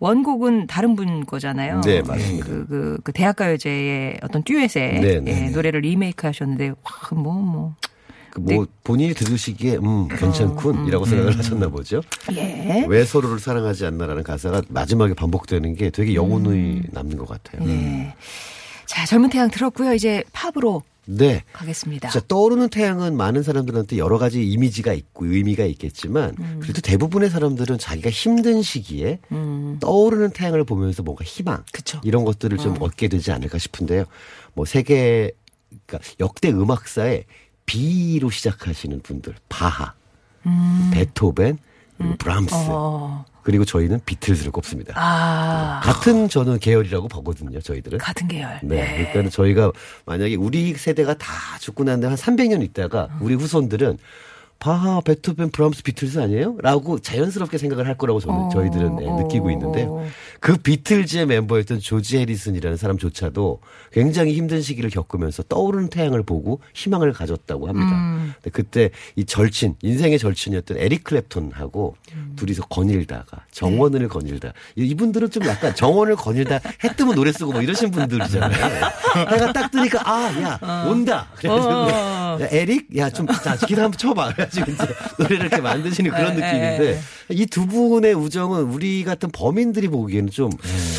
원곡은 0.00 0.66
다른 0.66 0.96
분 0.96 1.24
거잖아요. 1.24 1.80
네, 1.82 2.02
맞습니다. 2.02 2.46
그, 2.46 2.66
그, 2.66 2.98
그 3.04 3.12
대학가요제의 3.12 4.18
어떤 4.22 4.42
듀엣의 4.42 5.00
네, 5.00 5.20
네, 5.20 5.30
예, 5.30 5.40
네. 5.46 5.50
노래를 5.50 5.80
리메이크 5.80 6.26
하셨는데, 6.26 6.68
와, 6.68 7.18
뭐, 7.18 7.34
뭐. 7.34 7.74
그뭐 8.34 8.66
본인이 8.82 9.14
들으시기에 9.14 9.76
음 9.76 10.08
괜찮군이라고 10.08 11.04
생각을 11.04 11.38
하셨나 11.38 11.68
보죠. 11.68 12.02
예. 12.32 12.84
왜 12.88 13.04
서로를 13.04 13.38
사랑하지 13.38 13.86
않나라는 13.86 14.24
가사가 14.24 14.62
마지막에 14.68 15.14
반복되는 15.14 15.76
게 15.76 15.90
되게 15.90 16.14
영혼이 16.14 16.82
남는 16.90 17.16
것 17.16 17.28
같아요. 17.28 17.64
네. 17.64 18.12
자, 18.94 19.04
젊은 19.06 19.28
태양 19.28 19.50
들었고요. 19.50 19.92
이제 19.92 20.22
팝으로 20.32 20.84
네. 21.06 21.42
가겠습니다. 21.52 22.10
자, 22.10 22.20
떠오르는 22.28 22.68
태양은 22.68 23.16
많은 23.16 23.42
사람들한테 23.42 23.98
여러 23.98 24.18
가지 24.18 24.48
이미지가 24.48 24.92
있고 24.92 25.26
의미가 25.26 25.64
있겠지만 25.64 26.60
그래도 26.60 26.80
대부분의 26.80 27.28
사람들은 27.28 27.78
자기가 27.78 28.08
힘든 28.10 28.62
시기에 28.62 29.18
떠오르는 29.80 30.30
태양을 30.30 30.62
보면서 30.62 31.02
뭔가 31.02 31.24
희망 31.24 31.64
그쵸. 31.72 32.00
이런 32.04 32.24
것들을 32.24 32.56
좀 32.58 32.76
얻게 32.80 33.08
되지 33.08 33.32
않을까 33.32 33.58
싶은데요. 33.58 34.04
뭐 34.52 34.64
세계 34.64 35.32
그러니까 35.86 36.08
역대 36.20 36.50
음악사에 36.50 37.24
B로 37.66 38.30
시작하시는 38.30 39.00
분들 39.00 39.34
바하, 39.48 39.92
베토벤, 40.92 41.58
그리고 41.98 42.16
브람스 42.16 42.54
어. 42.54 43.24
그리고 43.44 43.64
저희는 43.64 44.00
비틀즈를 44.06 44.50
꼽습니다. 44.50 44.94
아, 44.96 45.80
같은 45.84 46.28
저는 46.28 46.58
계열이라고 46.58 47.08
보거든요. 47.08 47.60
저희들은. 47.60 47.98
같은 47.98 48.26
계열. 48.26 48.58
네. 48.62 49.10
그러니까 49.12 49.30
저희가 49.30 49.70
만약에 50.06 50.34
우리 50.34 50.72
세대가 50.74 51.14
다 51.14 51.58
죽고 51.60 51.84
난 51.84 52.00
다음에 52.00 52.16
한 52.16 52.36
300년 52.36 52.62
있다가 52.64 53.08
우리 53.20 53.34
후손들은 53.34 53.98
바하, 54.64 55.02
베토벤, 55.02 55.50
브람스, 55.50 55.82
비틀즈 55.82 56.18
아니에요? 56.18 56.56
라고 56.62 56.98
자연스럽게 56.98 57.58
생각을 57.58 57.86
할 57.86 57.98
거라고 57.98 58.18
저는 58.18 58.34
어, 58.44 58.48
저희들은 58.48 58.96
네, 58.96 59.04
느끼고 59.04 59.48
어. 59.48 59.50
있는데요. 59.52 60.06
그 60.40 60.56
비틀즈의 60.56 61.26
멤버였던 61.26 61.80
조지 61.80 62.16
해리슨이라는 62.16 62.78
사람조차도 62.78 63.60
굉장히 63.92 64.32
힘든 64.32 64.62
시기를 64.62 64.88
겪으면서 64.88 65.42
떠오르는 65.42 65.90
태양을 65.90 66.22
보고 66.22 66.60
희망을 66.72 67.12
가졌다고 67.12 67.68
합니다. 67.68 67.90
음. 67.92 68.32
그때 68.52 68.88
이 69.16 69.26
절친, 69.26 69.74
인생의 69.82 70.18
절친이었던 70.18 70.78
에릭 70.78 71.04
클랩톤하고 71.04 71.92
음. 72.14 72.32
둘이서 72.36 72.62
거닐다가 72.64 73.44
정원을 73.50 74.08
거닐다. 74.08 74.54
이- 74.76 74.86
이분들은 74.86 75.28
좀 75.30 75.44
약간 75.44 75.74
정원을 75.74 76.16
거닐다 76.16 76.60
해 76.82 76.96
뜨면 76.96 77.16
노래 77.16 77.32
쓰고 77.32 77.52
뭐 77.52 77.60
이러신 77.60 77.90
분들이잖아요. 77.90 78.64
해가 79.30 79.52
딱 79.52 79.70
뜨니까 79.70 80.00
아, 80.10 80.24
야, 80.40 80.86
온다. 80.88 81.28
그래가지고 81.36 81.70
어. 81.74 82.38
야, 82.40 82.48
에릭, 82.50 82.96
야, 82.96 83.10
좀, 83.10 83.26
자, 83.26 83.56
기타 83.56 83.82
한번 83.84 83.98
쳐봐. 83.98 84.32
그래가지고 84.54 84.70
이제 84.72 84.94
노래를 85.18 85.46
이렇게 85.46 85.60
만드시는 85.60 86.10
그런 86.10 86.32
에, 86.32 86.34
느낌인데 86.34 86.90
에. 86.92 86.98
이두 87.30 87.66
분의 87.66 88.14
우정은 88.14 88.64
우리 88.64 89.04
같은 89.04 89.30
범인들이 89.32 89.88
보기에는 89.88 90.30
좀 90.30 90.50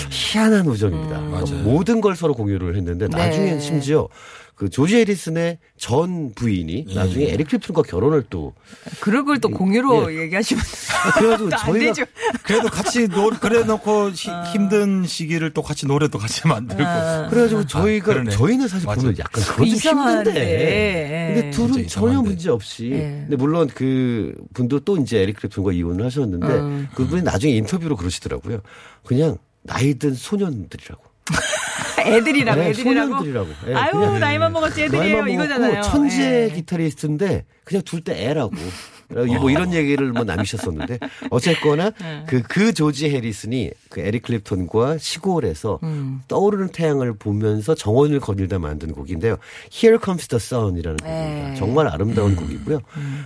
희한한 0.09 0.67
우정입니다. 0.67 1.19
그러니까 1.21 1.39
맞아요. 1.51 1.63
모든 1.63 2.01
걸 2.01 2.15
서로 2.15 2.33
공유를 2.33 2.75
했는데 2.75 3.07
나중엔 3.07 3.55
네. 3.55 3.59
심지어 3.59 4.07
그 4.55 4.69
조지 4.69 4.95
해리슨의 4.95 5.57
전 5.77 6.33
부인이 6.33 6.85
나중에 6.95 7.25
에릭 7.25 7.50
클랩톤과 7.50 7.85
결혼을 7.88 8.24
또 8.29 8.53
그런 9.01 9.25
걸 9.25 9.35
또 9.41 9.50
공유로 9.50 10.15
얘기하시면 10.17 10.63
아, 11.05 11.12
그래가지고 11.19 11.50
저희가 11.59 11.79
되죠. 11.93 12.03
그래도 12.43 12.69
같이 12.69 13.07
노 13.09 13.29
그래 13.31 13.63
놓고 13.65 14.13
시- 14.13 14.29
아. 14.31 14.43
힘든 14.43 15.05
시기를 15.05 15.51
또 15.53 15.62
같이 15.62 15.85
노래도 15.85 16.17
같이 16.17 16.47
만들고 16.47 16.81
그래가지고 17.29 17.65
저희가 17.67 18.05
그러네. 18.05 18.31
저희는 18.31 18.67
사실 18.69 18.85
맞아. 18.88 19.01
보면 19.01 19.17
약간 19.19 19.43
그건 19.43 19.55
좀 19.57 19.65
이상한데. 19.65 20.29
힘든데 20.31 21.33
근데 21.35 21.51
둘은 21.51 21.88
전혀. 21.88 22.21
문제 22.21 22.50
없이 22.50 22.91
예. 22.93 22.97
근데 23.27 23.35
물론 23.35 23.67
그 23.67 24.33
분도 24.53 24.79
또 24.79 24.95
이제 24.95 25.19
에릭 25.19 25.38
클랩톤과 25.41 25.75
이혼을 25.75 26.05
하셨는데 26.05 26.47
음. 26.47 26.88
그분이 26.95 27.24
나중에 27.24 27.53
인터뷰로 27.53 27.97
그러시더라고요 27.97 28.62
그냥 29.05 29.38
나이든 29.63 30.13
소년들이라고 30.13 31.03
애들이라고 32.05 32.62
네, 32.62 32.69
애들이라고. 32.69 33.07
소년들이라고 33.12 33.50
예, 33.69 33.74
아유 33.74 33.91
그냥 33.91 34.19
나이만 34.19 34.53
먹었지 34.53 34.83
애들이에요 34.83 35.21
나이만 35.24 35.29
이거잖아요. 35.29 35.81
천재 35.81 36.50
예. 36.50 36.55
기타리스트인데 36.55 37.45
그냥 37.63 37.81
둘 37.83 38.01
때 38.03 38.13
애라고. 38.29 38.51
뭐 39.39 39.51
이런 39.51 39.71
얘기를 39.71 40.12
뭐 40.12 40.24
남기셨었는데 40.24 40.97
어쨌거나 41.29 41.91
네. 41.91 42.24
그그 42.27 42.74
조지 42.74 43.07
해리슨이 43.12 43.69
그 43.89 44.01
에릭 44.01 44.24
클랩톤과 44.24 44.97
시골에서 44.97 45.79
음. 45.83 46.21
떠오르는 46.27 46.69
태양을 46.69 47.13
보면서 47.13 47.75
정원을 47.75 48.19
거닐다 48.19 48.57
만든 48.57 48.91
곡인데요. 48.93 49.38
Here 49.71 50.00
Comes 50.03 50.27
the 50.27 50.39
Sun이라는 50.39 50.97
네. 51.03 51.09
음. 51.09 51.35
곡입니다. 51.35 51.55
정말 51.55 51.88
아름다운 51.88 52.35
곡이고요. 52.35 52.79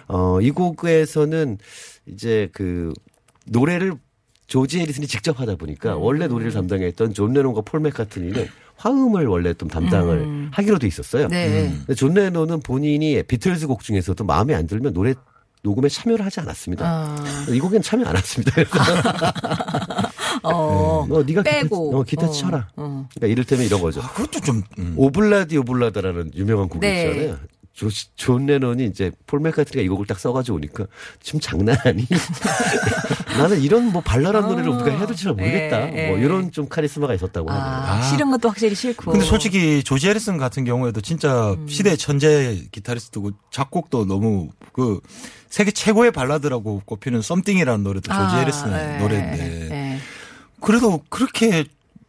어, 0.09 0.41
이 0.41 0.51
곡에서는 0.51 1.57
이제 2.07 2.49
그 2.51 2.91
노래를 3.45 3.93
조지 4.47 4.79
해리슨이 4.81 5.07
직접 5.07 5.39
하다 5.39 5.55
보니까 5.55 5.95
음. 5.95 6.01
원래 6.01 6.27
노래를 6.27 6.51
담당했던 6.51 7.13
존 7.13 7.33
레논과 7.33 7.61
폴 7.61 7.79
맥카트니는 7.79 8.47
화음을 8.79 9.27
원래 9.27 9.53
좀 9.53 9.67
담당을 9.67 10.49
하기로 10.51 10.79
돼 10.79 10.87
있었어요. 10.87 11.25
음. 11.25 11.29
네. 11.29 11.69
근데 11.85 11.93
존 11.95 12.13
레논은 12.13 12.61
본인이 12.61 13.21
비틀즈 13.23 13.67
곡 13.67 13.83
중에서도 13.83 14.23
마음에 14.23 14.55
안 14.55 14.67
들면 14.67 14.93
노래 14.93 15.13
녹음에 15.61 15.89
참여를 15.89 16.25
하지 16.25 16.39
않았습니다. 16.39 16.85
아. 16.85 17.45
이 17.49 17.59
곡엔 17.59 17.81
참여 17.81 18.05
안 18.05 18.15
했습니다. 18.15 18.51
그래서 18.53 18.71
어. 20.43 21.05
어, 21.09 21.23
네가 21.23 21.43
빼고. 21.43 21.89
기타, 21.89 21.97
어, 21.97 22.03
기타 22.03 22.27
어. 22.27 22.31
쳐라. 22.31 22.67
어. 22.77 23.07
그러니까 23.13 23.27
이를테면 23.27 23.65
이런 23.65 23.81
거죠. 23.81 24.01
아, 24.01 24.07
그것도 24.13 24.39
좀 24.39 24.63
음. 24.77 24.93
Ob-La-Di, 24.95 25.57
Ob-La-Da라는 25.57 26.31
유명한 26.35 26.69
곡이 26.69 26.79
네. 26.79 27.07
있잖아요. 27.09 27.37
조, 27.79 27.87
존 28.17 28.45
레논이 28.45 28.87
이제 28.87 29.09
폴 29.25 29.39
맥카트니가 29.39 29.81
이 29.81 29.87
곡을 29.87 30.05
딱 30.05 30.19
써가지고 30.19 30.57
오니까 30.57 30.85
지금 31.21 31.39
장난 31.39 31.77
아니? 31.85 32.05
나는 33.37 33.61
이런 33.61 33.93
뭐 33.93 34.01
발랄한 34.01 34.49
노래를 34.49 34.69
우리가 34.71 34.89
해야 34.97 35.07
될지 35.07 35.23
잘 35.23 35.33
모르겠다. 35.33 35.87
예, 35.95 36.09
뭐 36.09 36.19
예. 36.19 36.21
이런 36.21 36.51
좀 36.51 36.67
카리스마가 36.67 37.13
있었다고 37.13 37.49
하네요. 37.49 37.63
아, 37.63 38.01
싫은 38.01 38.31
것도 38.31 38.49
확실히 38.49 38.75
싫고. 38.75 39.13
근데 39.13 39.25
솔직히 39.25 39.81
조지 39.81 40.09
해리슨 40.09 40.37
같은 40.37 40.65
경우에도 40.65 40.99
진짜 40.99 41.51
음. 41.51 41.69
시대 41.69 41.95
천재 41.95 42.67
기타리스트고 42.73 43.31
작곡도 43.49 44.05
너무 44.07 44.49
그 44.73 44.99
세계 45.49 45.71
최고의 45.71 46.11
발라드라고 46.11 46.81
꼽히는 46.83 47.21
Something이라는 47.21 47.81
노래도 47.81 48.13
조지 48.13 48.35
해리슨의 48.35 48.73
네, 48.73 48.97
노래인데 48.97 49.69
네. 49.69 49.99
그래도 50.59 51.01
그렇게 51.07 51.63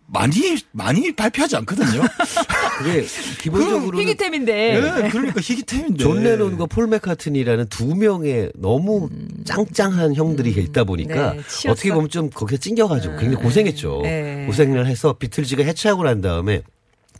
많이 0.09 0.59
많이 0.73 1.13
발표하지 1.15 1.57
않거든요. 1.59 2.03
그게 2.83 3.07
기본적으로는 3.41 4.01
희귀템인데. 4.01 4.81
네, 4.81 5.09
그러니까 5.11 5.41
희귀템인데. 5.41 6.03
존 6.03 6.23
레논과 6.23 6.67
폴 6.67 6.87
맥카트니라는 6.87 7.67
두 7.69 7.95
명의 7.95 8.51
너무 8.55 9.09
짱짱한 9.45 10.15
형들이 10.15 10.51
있다 10.51 10.85
보니까 10.85 11.35
네. 11.35 11.41
어떻게 11.69 11.93
보면 11.93 12.09
좀 12.09 12.31
거기에 12.31 12.59
찡겨가지고 12.59 13.17
굉장히 13.17 13.43
고생했죠. 13.43 14.01
네. 14.03 14.45
고생을 14.47 14.87
해서 14.87 15.13
비틀즈가 15.15 15.63
해체하고 15.65 16.05
난 16.05 16.21
다음에 16.21 16.63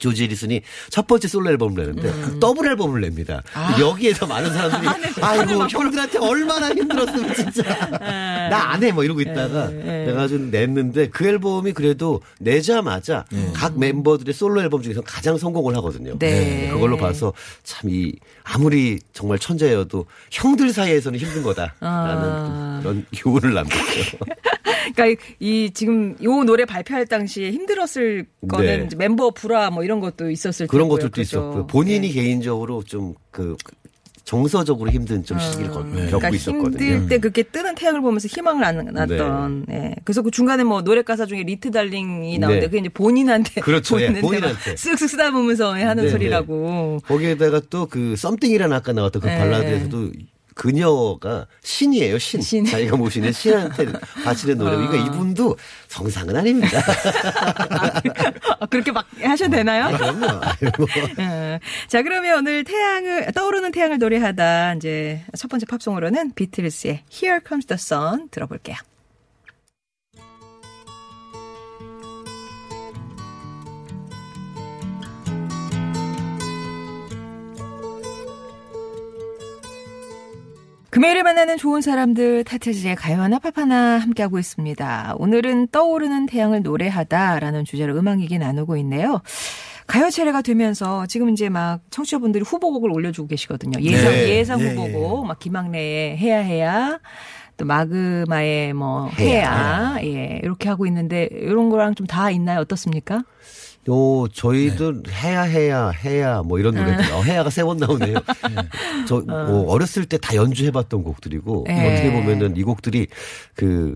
조지 0.01 0.25
해리슨이 0.25 0.63
첫 0.91 1.07
번째 1.07 1.29
솔로 1.29 1.51
앨범을 1.51 1.81
내는데 1.81 2.09
음. 2.09 2.39
더블 2.43 2.67
앨범을 2.67 3.01
냅니다. 3.03 3.43
여기에서 3.79 4.27
많은 4.27 4.53
사람들이 4.53 4.91
아이고 5.23 5.69
형들한테 5.69 6.19
얼마나 6.19 6.71
힘들었으면 6.71 7.35
진짜 7.35 7.63
네. 8.01 8.49
나 8.49 8.66
안 8.66 8.83
해 8.83 8.91
뭐 8.91 9.05
이러고 9.05 9.21
있다가 9.21 9.69
내가 9.69 10.27
좀 10.27 10.51
냈는데 10.51 11.11
그 11.11 11.25
앨범이 11.27 11.73
그래도 11.75 12.21
내자마자 12.41 13.25
각 13.55 13.79
멤버들의 13.79 14.35
솔로 14.35 14.61
앨범 14.63 14.83
중에서 14.83 15.01
가장 15.03 15.39
성공을 15.39 15.77
하거든요. 15.77 16.19
네. 16.19 16.71
그걸로 16.73 16.97
봐서 16.97 17.33
참 17.63 17.91
이 17.91 18.13
아무리 18.45 18.99
정말 19.13 19.39
천재여도 19.39 20.07
형들 20.31 20.73
사이에서는 20.73 21.19
힘든 21.19 21.43
거다라는 21.43 21.73
아. 21.81 22.79
그런 22.83 23.05
교훈을 23.17 23.53
남겼죠. 23.55 24.19
그러니까 24.95 25.23
이 25.41 25.71
지금 25.75 26.17
요 26.23 26.45
노래 26.45 26.65
발표할 26.65 27.07
당시에 27.07 27.51
힘들었을 27.53 28.27
거는 28.49 28.89
네. 28.91 28.97
멤버 28.97 29.31
불화 29.31 29.71
뭐 29.71 29.85
이런 29.85 30.01
것도 30.01 30.31
있었을 30.31 30.67
그런 30.67 30.85
테고요. 30.85 30.97
것들도 30.97 31.11
그죠? 31.13 31.23
있었고요. 31.23 31.67
본인이 31.67 32.09
네. 32.09 32.15
개인적으로 32.15 32.83
좀그 32.85 33.57
정서적으로 34.25 34.91
힘든 34.91 35.25
좀 35.25 35.41
시기를 35.41 35.71
겪- 35.73 35.83
겪고 35.83 35.91
그러니까 35.93 36.29
있었거든요. 36.29 36.85
힘들 36.93 37.09
때 37.09 37.19
그렇게 37.19 37.43
뜨는 37.43 37.75
태양을 37.75 38.01
보면서 38.01 38.29
희망을 38.29 38.63
안았던. 38.63 39.67
예. 39.71 39.95
그래서 40.05 40.23
그 40.23 40.31
중간에 40.31 40.63
뭐 40.63 40.83
노래 40.83 41.03
가사 41.03 41.27
중에 41.27 41.43
little 41.43 41.73
darling이 41.73 42.39
나오는데 42.39 42.67
네. 42.67 42.71
그게 42.71 42.79
이제 42.79 42.89
본인한테 42.91 43.61
그렇죠. 43.61 44.01
예, 44.01 44.13
본인한테. 44.13 44.75
쓱쓱 44.77 45.09
쓰다듬으면서 45.09 45.73
하는 45.75 46.05
네, 46.05 46.11
소리라고. 46.11 47.01
거기에다가 47.07 47.61
또 47.71 47.87
그 47.91 48.15
썸띵이라는 48.15 48.77
아까 48.77 48.93
나왔던 48.93 49.21
그 49.23 49.27
네. 49.27 49.37
발라드에서도 49.39 50.11
그녀가 50.61 51.47
신이에요, 51.63 52.19
신. 52.19 52.43
신. 52.43 52.67
자기가 52.67 52.95
모시는 52.95 53.33
신한테 53.33 53.87
바치는 54.23 54.59
노래. 54.59 54.77
그러니까 54.77 55.07
이분도 55.07 55.57
정상은 55.89 56.37
아닙니다. 56.37 56.83
아, 58.61 58.67
그렇게 58.67 58.93
막 58.93 59.07
하셔도 59.23 59.53
되나요? 59.53 59.97
그럼요. 59.97 60.27
아이고. 60.43 60.87
예. 61.19 61.61
자, 61.89 62.03
그러면 62.03 62.41
오늘 62.41 62.65
태양을, 62.65 63.33
떠오르는 63.33 63.73
태양을 63.73 63.97
노래하다, 63.97 64.75
이제 64.75 65.25
첫 65.35 65.49
번째 65.49 65.65
팝송으로는 65.65 66.33
비틀스의 66.35 67.05
Here 67.11 67.41
Comes 67.49 67.65
the 67.65 67.79
Sun 67.79 68.29
들어볼게요. 68.31 68.77
금요일에 80.91 81.23
만나는 81.23 81.57
좋은 81.57 81.83
사람들 81.83 82.43
타틀즈의 82.45 82.97
가요 82.97 83.21
하나 83.23 83.39
팝 83.39 83.57
하나 83.59 83.99
함께하고 83.99 84.41
있습니다. 84.41 85.15
오늘은 85.19 85.69
떠오르는 85.69 86.27
태양을 86.27 86.63
노래하다라는 86.63 87.65
주제로 87.65 87.97
음악 87.97 88.21
얘기 88.21 88.39
나누고 88.39 88.77
있네요. 88.79 89.21
가요 89.87 90.11
차례가 90.11 90.43
되면서 90.43 91.07
지금 91.07 91.31
이제 91.31 91.49
막 91.49 91.81
청취자분들이 91.91 92.43
후보곡을 92.45 92.91
올려주고 92.91 93.29
계시거든요. 93.29 93.81
예상 93.81 94.11
네. 94.11 94.29
예상 94.39 94.61
예, 94.61 94.71
후보곡 94.71 95.27
막 95.27 95.39
김학래의 95.39 96.17
해야 96.17 96.39
해야 96.41 96.99
또 97.57 97.65
마그마의 97.67 98.73
뭐 98.73 99.09
해야 99.19 99.97
예 100.03 100.41
이렇게 100.43 100.69
하고 100.69 100.87
있는데 100.87 101.29
이런 101.31 101.71
거랑 101.71 101.95
좀 101.95 102.07
다 102.09 102.31
있나요? 102.31 102.61
어떻습니까? 102.61 103.23
요, 103.89 104.29
저희도 104.29 105.03
해야, 105.09 105.43
해야, 105.43 105.89
해야, 105.91 106.43
뭐 106.43 106.59
이런 106.59 106.75
노래들. 106.75 107.13
어, 107.13 107.23
해야가 107.23 107.49
세 107.51 107.63
번 107.65 107.79
나오네요. 107.79 108.17
저, 109.09 109.21
뭐 109.21 109.71
어렸을 109.73 110.05
때 110.05 110.19
다 110.19 110.35
연주해봤던 110.35 111.03
곡들이고, 111.03 111.65
네. 111.67 111.93
어떻게 111.95 112.13
보면은 112.13 112.57
이 112.57 112.63
곡들이 112.63 113.07
그, 113.55 113.95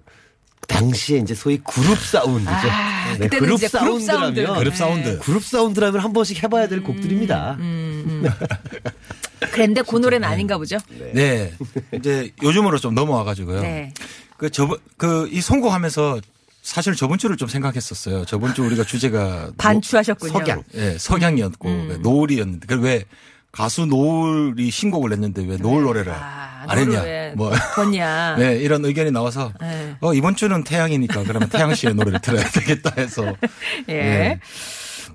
당시에 0.66 1.18
이제 1.18 1.34
소위 1.34 1.58
그룹 1.58 1.98
사운드죠. 1.98 2.50
아, 2.50 3.12
네, 3.18 3.28
그때는 3.28 3.38
그룹 3.38 3.56
이제 3.58 3.68
그룹 3.68 4.00
사운드. 4.00 4.06
사운드라면, 4.06 4.58
그룹 4.58 4.74
사운드. 4.74 5.18
그룹 5.18 5.44
사운드라면 5.44 6.00
한 6.00 6.12
번씩 6.14 6.42
해봐야 6.42 6.66
될 6.68 6.82
곡들입니다. 6.82 7.58
그런데 9.52 9.82
그 9.82 9.96
노래는 9.96 10.26
아닌가 10.26 10.56
보죠. 10.56 10.78
네. 11.12 11.52
이제 11.92 12.30
요즘으로 12.42 12.78
좀 12.78 12.94
넘어와가지고요. 12.94 13.60
네. 13.60 13.92
그 14.38 14.48
저번 14.50 14.78
그이 14.96 15.40
선곡하면서 15.42 16.20
사실 16.64 16.94
저번 16.94 17.18
주를 17.18 17.36
좀 17.36 17.46
생각했었어요. 17.46 18.24
저번 18.24 18.54
주 18.54 18.64
우리가 18.64 18.84
주제가 18.84 19.50
반추하셨군요. 19.58 20.32
석양. 20.32 20.62
예, 20.74 20.96
석양이었고 20.98 21.68
음. 21.68 21.86
왜 21.90 21.96
노을이었는데 21.98 22.66
그왜 22.66 23.04
가수 23.52 23.84
노을이 23.84 24.70
신곡을 24.70 25.10
냈는데 25.10 25.44
왜 25.46 25.56
노을 25.58 25.82
노래를 25.82 26.12
아, 26.12 26.64
안 26.66 26.78
했냐? 26.78 27.34
뭐 27.36 27.52
걷냐. 27.74 28.36
네, 28.40 28.56
이런 28.56 28.82
의견이 28.82 29.10
나와서 29.10 29.52
네. 29.60 29.94
어 30.00 30.14
이번 30.14 30.36
주는 30.36 30.64
태양이니까 30.64 31.24
그러면 31.24 31.50
태양 31.50 31.74
씨의 31.74 31.94
노래를 31.94 32.20
들어야 32.20 32.42
되겠다 32.48 32.92
해서 32.96 33.36
예. 33.88 33.92
네. 33.92 34.40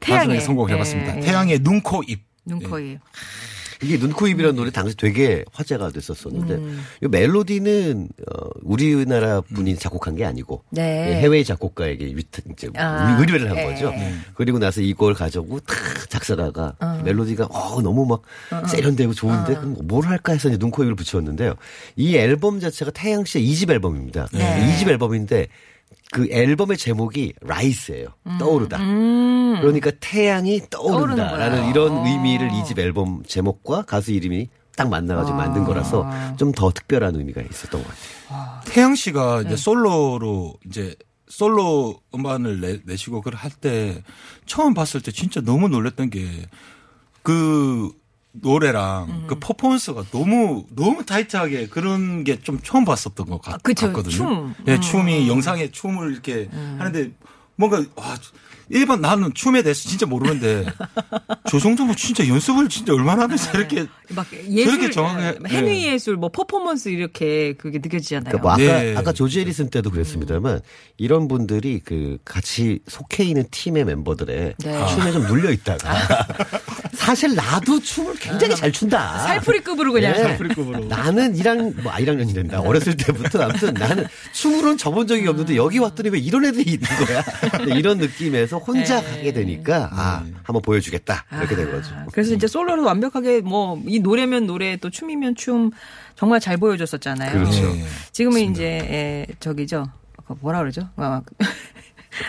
마지막에 0.08 0.40
선곡을 0.42 0.72
해봤습니다. 0.76 1.16
예, 1.16 1.18
예. 1.18 1.22
태양의 1.22 1.60
눈, 1.60 1.82
코, 1.82 2.04
입. 2.08 2.22
눈, 2.46 2.60
코, 2.62 2.80
입. 2.80 3.00
이게 3.82 3.98
눈, 3.98 4.12
코, 4.12 4.28
입이라는 4.28 4.56
노래 4.56 4.72
당시 4.72 4.96
되게 4.96 5.44
화제가 5.52 5.92
됐었었는데, 5.92 6.56
음. 6.56 6.82
이 7.02 7.08
멜로디는, 7.08 8.10
어, 8.28 8.50
우리나라 8.62 9.42
분이 9.42 9.78
작곡한 9.78 10.16
게 10.16 10.26
아니고, 10.26 10.64
네. 10.70 11.10
예, 11.10 11.22
해외 11.22 11.44
작곡가에게 11.44 12.06
위, 12.06 12.24
이제 12.52 12.70
아, 12.76 13.18
의뢰를 13.20 13.50
한 13.50 13.58
예. 13.58 13.66
거죠. 13.66 13.94
그리고 14.36 14.60
나서 14.60 14.82
이걸 14.82 15.14
가지고 15.14 15.60
탁 15.62 15.78
작사가가 16.10 16.76
멜로디가 17.04 17.46
어 17.46 17.82
너무 17.82 18.06
막 18.06 18.22
세련되고 18.68 19.14
좋은데 19.14 19.56
그럼 19.56 19.76
뭘 19.84 20.06
할까 20.06 20.34
해서 20.34 20.50
이제 20.50 20.58
눈코 20.58 20.84
입을 20.84 20.96
붙였는데요. 20.96 21.56
이 21.96 22.16
앨범 22.16 22.60
자체가 22.60 22.92
태양 22.92 23.26
씨의 23.26 23.48
2집 23.48 23.70
앨범입니다. 23.72 24.28
네. 24.34 24.76
2집 24.78 24.90
앨범인데 24.90 25.48
그 26.12 26.28
앨범의 26.32 26.78
제목이 26.78 27.34
라이스예요. 27.42 28.08
떠오르다. 28.40 28.78
음. 28.80 29.58
그러니까 29.62 29.92
태양이 30.00 30.62
떠오른다라는. 30.70 31.70
이런 31.70 31.98
어. 32.00 32.06
의미를 32.08 32.50
2집 32.50 32.80
앨범 32.80 33.24
제목과 33.28 33.84
가수 33.84 34.12
이름이 34.12 34.48
딱 34.76 34.90
만나가지고 34.90 35.36
만든 35.38 35.66
거라서 35.66 36.10
좀 36.38 36.52
더 36.54 36.72
특별한 36.72 37.16
의미가 37.16 37.42
있었던 37.42 37.84
것 37.84 37.88
같아요. 37.90 38.62
태양 38.66 38.96
씨가 38.96 39.42
네. 39.44 39.48
이제 39.48 39.56
솔로로 39.56 40.56
이제 40.66 40.96
솔로 41.28 42.00
음반을 42.16 42.60
내, 42.62 42.80
내시고 42.86 43.22
그걸 43.22 43.36
할 43.36 43.52
때 43.52 44.04
처음 44.48 44.74
봤을 44.74 45.02
때 45.02 45.12
진짜 45.12 45.42
너무 45.42 45.68
놀랐던 45.70 46.10
게 46.10 46.22
그 47.22 47.92
노래랑 48.32 49.08
음. 49.10 49.24
그 49.28 49.40
퍼포먼스가 49.40 50.04
너무 50.12 50.66
너무 50.76 51.04
타이트하게 51.06 51.68
그런 51.68 52.24
게 52.24 52.40
좀 52.42 52.60
처음 52.64 52.86
봤었던 52.86 53.26
것 53.28 53.42
같, 53.42 53.56
아, 53.56 53.58
그쵸. 53.58 53.88
같거든요. 53.88 54.12
춤. 54.16 54.54
예, 54.68 54.76
음. 54.76 54.82
춤이 54.82 55.28
영상에 55.28 55.72
춤을 55.72 56.12
이렇게 56.14 56.48
하는데 56.78 57.12
뭔가 57.56 57.84
와 57.96 58.16
일반 58.70 59.02
나는 59.02 59.34
춤에 59.34 59.62
대해서 59.64 59.88
진짜 59.90 60.06
모르는데 60.06 60.66
저 61.50 61.60
정도면 61.60 61.96
진짜 61.96 62.28
연습을 62.28 62.70
진짜 62.70 62.94
얼마나 62.94 63.24
하면서 63.24 63.58
이렇게 63.58 63.86
막 64.10 64.28
예술, 64.50 64.80
저렇게 64.80 64.90
정확하게- 64.90 65.48
행위 65.50 65.70
네. 65.86 65.94
예술, 65.94 66.16
뭐 66.18 66.30
퍼포먼스 66.30 66.90
이렇게 66.90 67.54
그게 67.54 67.80
느껴지잖아요. 67.80 68.32
그러니까 68.32 68.42
뭐 68.42 68.52
아까 68.52 68.82
네. 68.84 68.96
아까 68.96 69.12
조지 69.14 69.40
해리슨 69.40 69.70
때도 69.70 69.90
그랬습니다만 69.92 70.62
이런 70.98 71.28
분들이 71.28 71.80
그 71.84 72.18
같이 72.26 72.80
속해 72.88 73.24
있는 73.24 73.46
팀의 73.52 73.86
멤버들의 73.86 74.54
네. 74.58 74.88
춤에 74.88 75.12
좀 75.12 75.24
눌려 75.28 75.52
있다가 75.52 76.28
사실 76.94 77.34
나도 77.36 77.80
춤을 77.80 78.16
굉장히 78.16 78.56
잘 78.56 78.72
춘다. 78.72 79.20
살풀이급으로 79.20 79.92
그냥. 79.94 80.14
예. 80.16 80.20
살풀이급으로. 80.24 80.86
나는 80.86 81.34
1학, 81.36 81.82
뭐, 81.82 81.92
아, 81.92 81.98
1학년이 82.00 82.34
된다. 82.36 82.60
어렸을 82.62 82.96
때부터 82.98 83.42
아무튼 83.44 83.74
나는 83.74 84.06
춤으로는 84.34 84.78
접은 84.78 85.08
적이 85.08 85.28
없는데 85.28 85.56
여기 85.56 85.80
왔더니 85.80 86.10
왜 86.10 86.20
이런 86.20 86.46
애들이 86.46 86.74
있는 86.74 86.88
거야. 87.06 87.24
이런 87.78 87.98
느낌에서 87.98 88.59
혼자 88.60 89.02
네. 89.02 89.10
가게 89.10 89.32
되니까, 89.34 89.90
아, 89.92 90.24
한번 90.44 90.62
보여주겠다. 90.62 91.26
이렇게 91.32 91.56
된 91.56 91.72
거죠. 91.72 91.94
아, 91.96 92.06
그래서 92.12 92.34
이제 92.34 92.48
솔로로 92.48 92.84
완벽하게 92.86 93.42
뭐 93.42 93.80
이 93.88 94.00
노래면 94.00 94.46
노래 94.46 94.78
또 94.78 94.90
춤이면 94.90 95.36
춤 95.36 95.72
정말 96.16 96.40
잘 96.40 96.58
보여줬었잖아요. 96.58 97.32
그렇죠. 97.32 97.62
네. 97.74 97.86
지금은 98.12 98.42
이제 98.52 98.66
에, 98.66 99.26
저기죠. 99.40 99.90
그 100.28 100.36
뭐라 100.42 100.60
그러죠? 100.60 100.90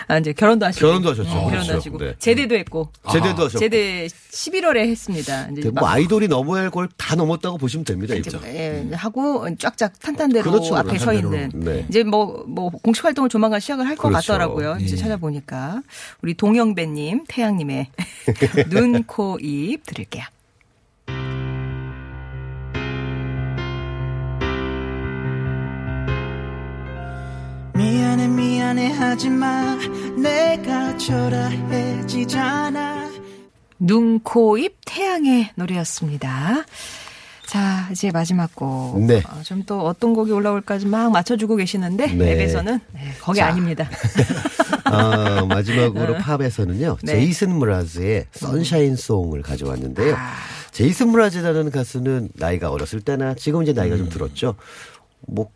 아, 0.09 0.15
아, 0.15 0.19
이제 0.19 0.33
결혼도 0.33 0.67
하시고 0.67 0.87
결혼도 0.87 1.11
하셨죠. 1.11 1.29
결혼도 1.29 1.51
그렇죠. 1.51 1.73
하시고 1.75 1.99
네. 1.99 2.15
제대도 2.19 2.55
했고 2.57 2.91
제대도 3.13 3.45
하셨고. 3.45 3.59
제대 3.59 4.07
11월에 4.07 4.79
했습니다. 4.89 5.49
이제 5.57 5.71
뭐 5.71 5.89
아이돌이 5.89 6.29
넘어야 6.29 6.63
할 6.63 6.71
걸 6.71 6.89
다 6.97 7.17
넘었다고 7.17 7.59
보시면 7.59 7.85
됩니다. 7.85 8.15
이제. 8.15 8.31
예, 8.45 8.89
하고 8.95 9.47
쫙쫙 9.59 9.99
탄탄대로 10.01 10.51
그렇죠, 10.51 10.77
앞에 10.77 10.99
서 10.99 11.07
탄탄대로. 11.07 11.35
있는 11.35 11.51
네. 11.55 11.87
이제 11.89 12.03
뭐 12.05 12.45
뭐 12.47 12.71
공식 12.71 13.05
활동을 13.05 13.29
조만간 13.29 13.59
시작을 13.61 13.87
할것 13.87 14.11
그렇죠. 14.11 14.33
같더라고요. 14.33 14.77
이제 14.81 14.93
예. 14.93 14.97
찾아보니까 14.97 15.83
우리 16.23 16.35
동영배님, 16.35 17.25
태양님의 17.29 17.89
눈, 18.71 19.03
코, 19.05 19.39
입 19.41 19.85
들을게요. 19.87 20.25
미안해 28.71 28.89
미안해 28.89 28.89
하지마 28.93 29.77
내가 30.17 30.97
초라해지잖아 30.97 32.61
눈, 33.81 34.21
코, 34.21 34.59
입, 34.59 34.77
태양의 34.85 35.51
노래였습니다. 35.55 36.65
자, 37.47 37.89
이제 37.91 38.11
마지막 38.13 38.55
곡. 38.55 39.01
네. 39.07 39.23
좀또 39.43 39.87
어떤 39.87 40.13
곡이 40.13 40.31
올라올까 40.33 40.79
막 40.85 41.11
맞춰주고 41.11 41.57
계시는데, 41.57 42.09
네. 42.09 42.37
랩에서는 42.37 42.81
네, 42.93 43.01
거기 43.21 43.39
자. 43.39 43.47
아닙니다. 43.47 43.89
아, 44.85 45.47
마지막으로 45.49 46.19
팝에서는요. 46.19 46.99
네. 47.03 47.13
제이슨 47.13 47.55
무라즈의 47.55 48.27
선샤인 48.33 48.97
송을 48.97 49.41
가져왔는데요. 49.43 50.15
제이슨 50.73 51.09
무라즈라는 51.09 51.71
가수는 51.71 52.29
나이가 52.35 52.71
어렸을 52.71 53.01
때나 53.01 53.35
지금 53.35 53.63
이제 53.63 53.73
나이가 53.73 53.97
좀 53.97 54.11
들었죠. 54.11 54.57
뭐 55.27 55.49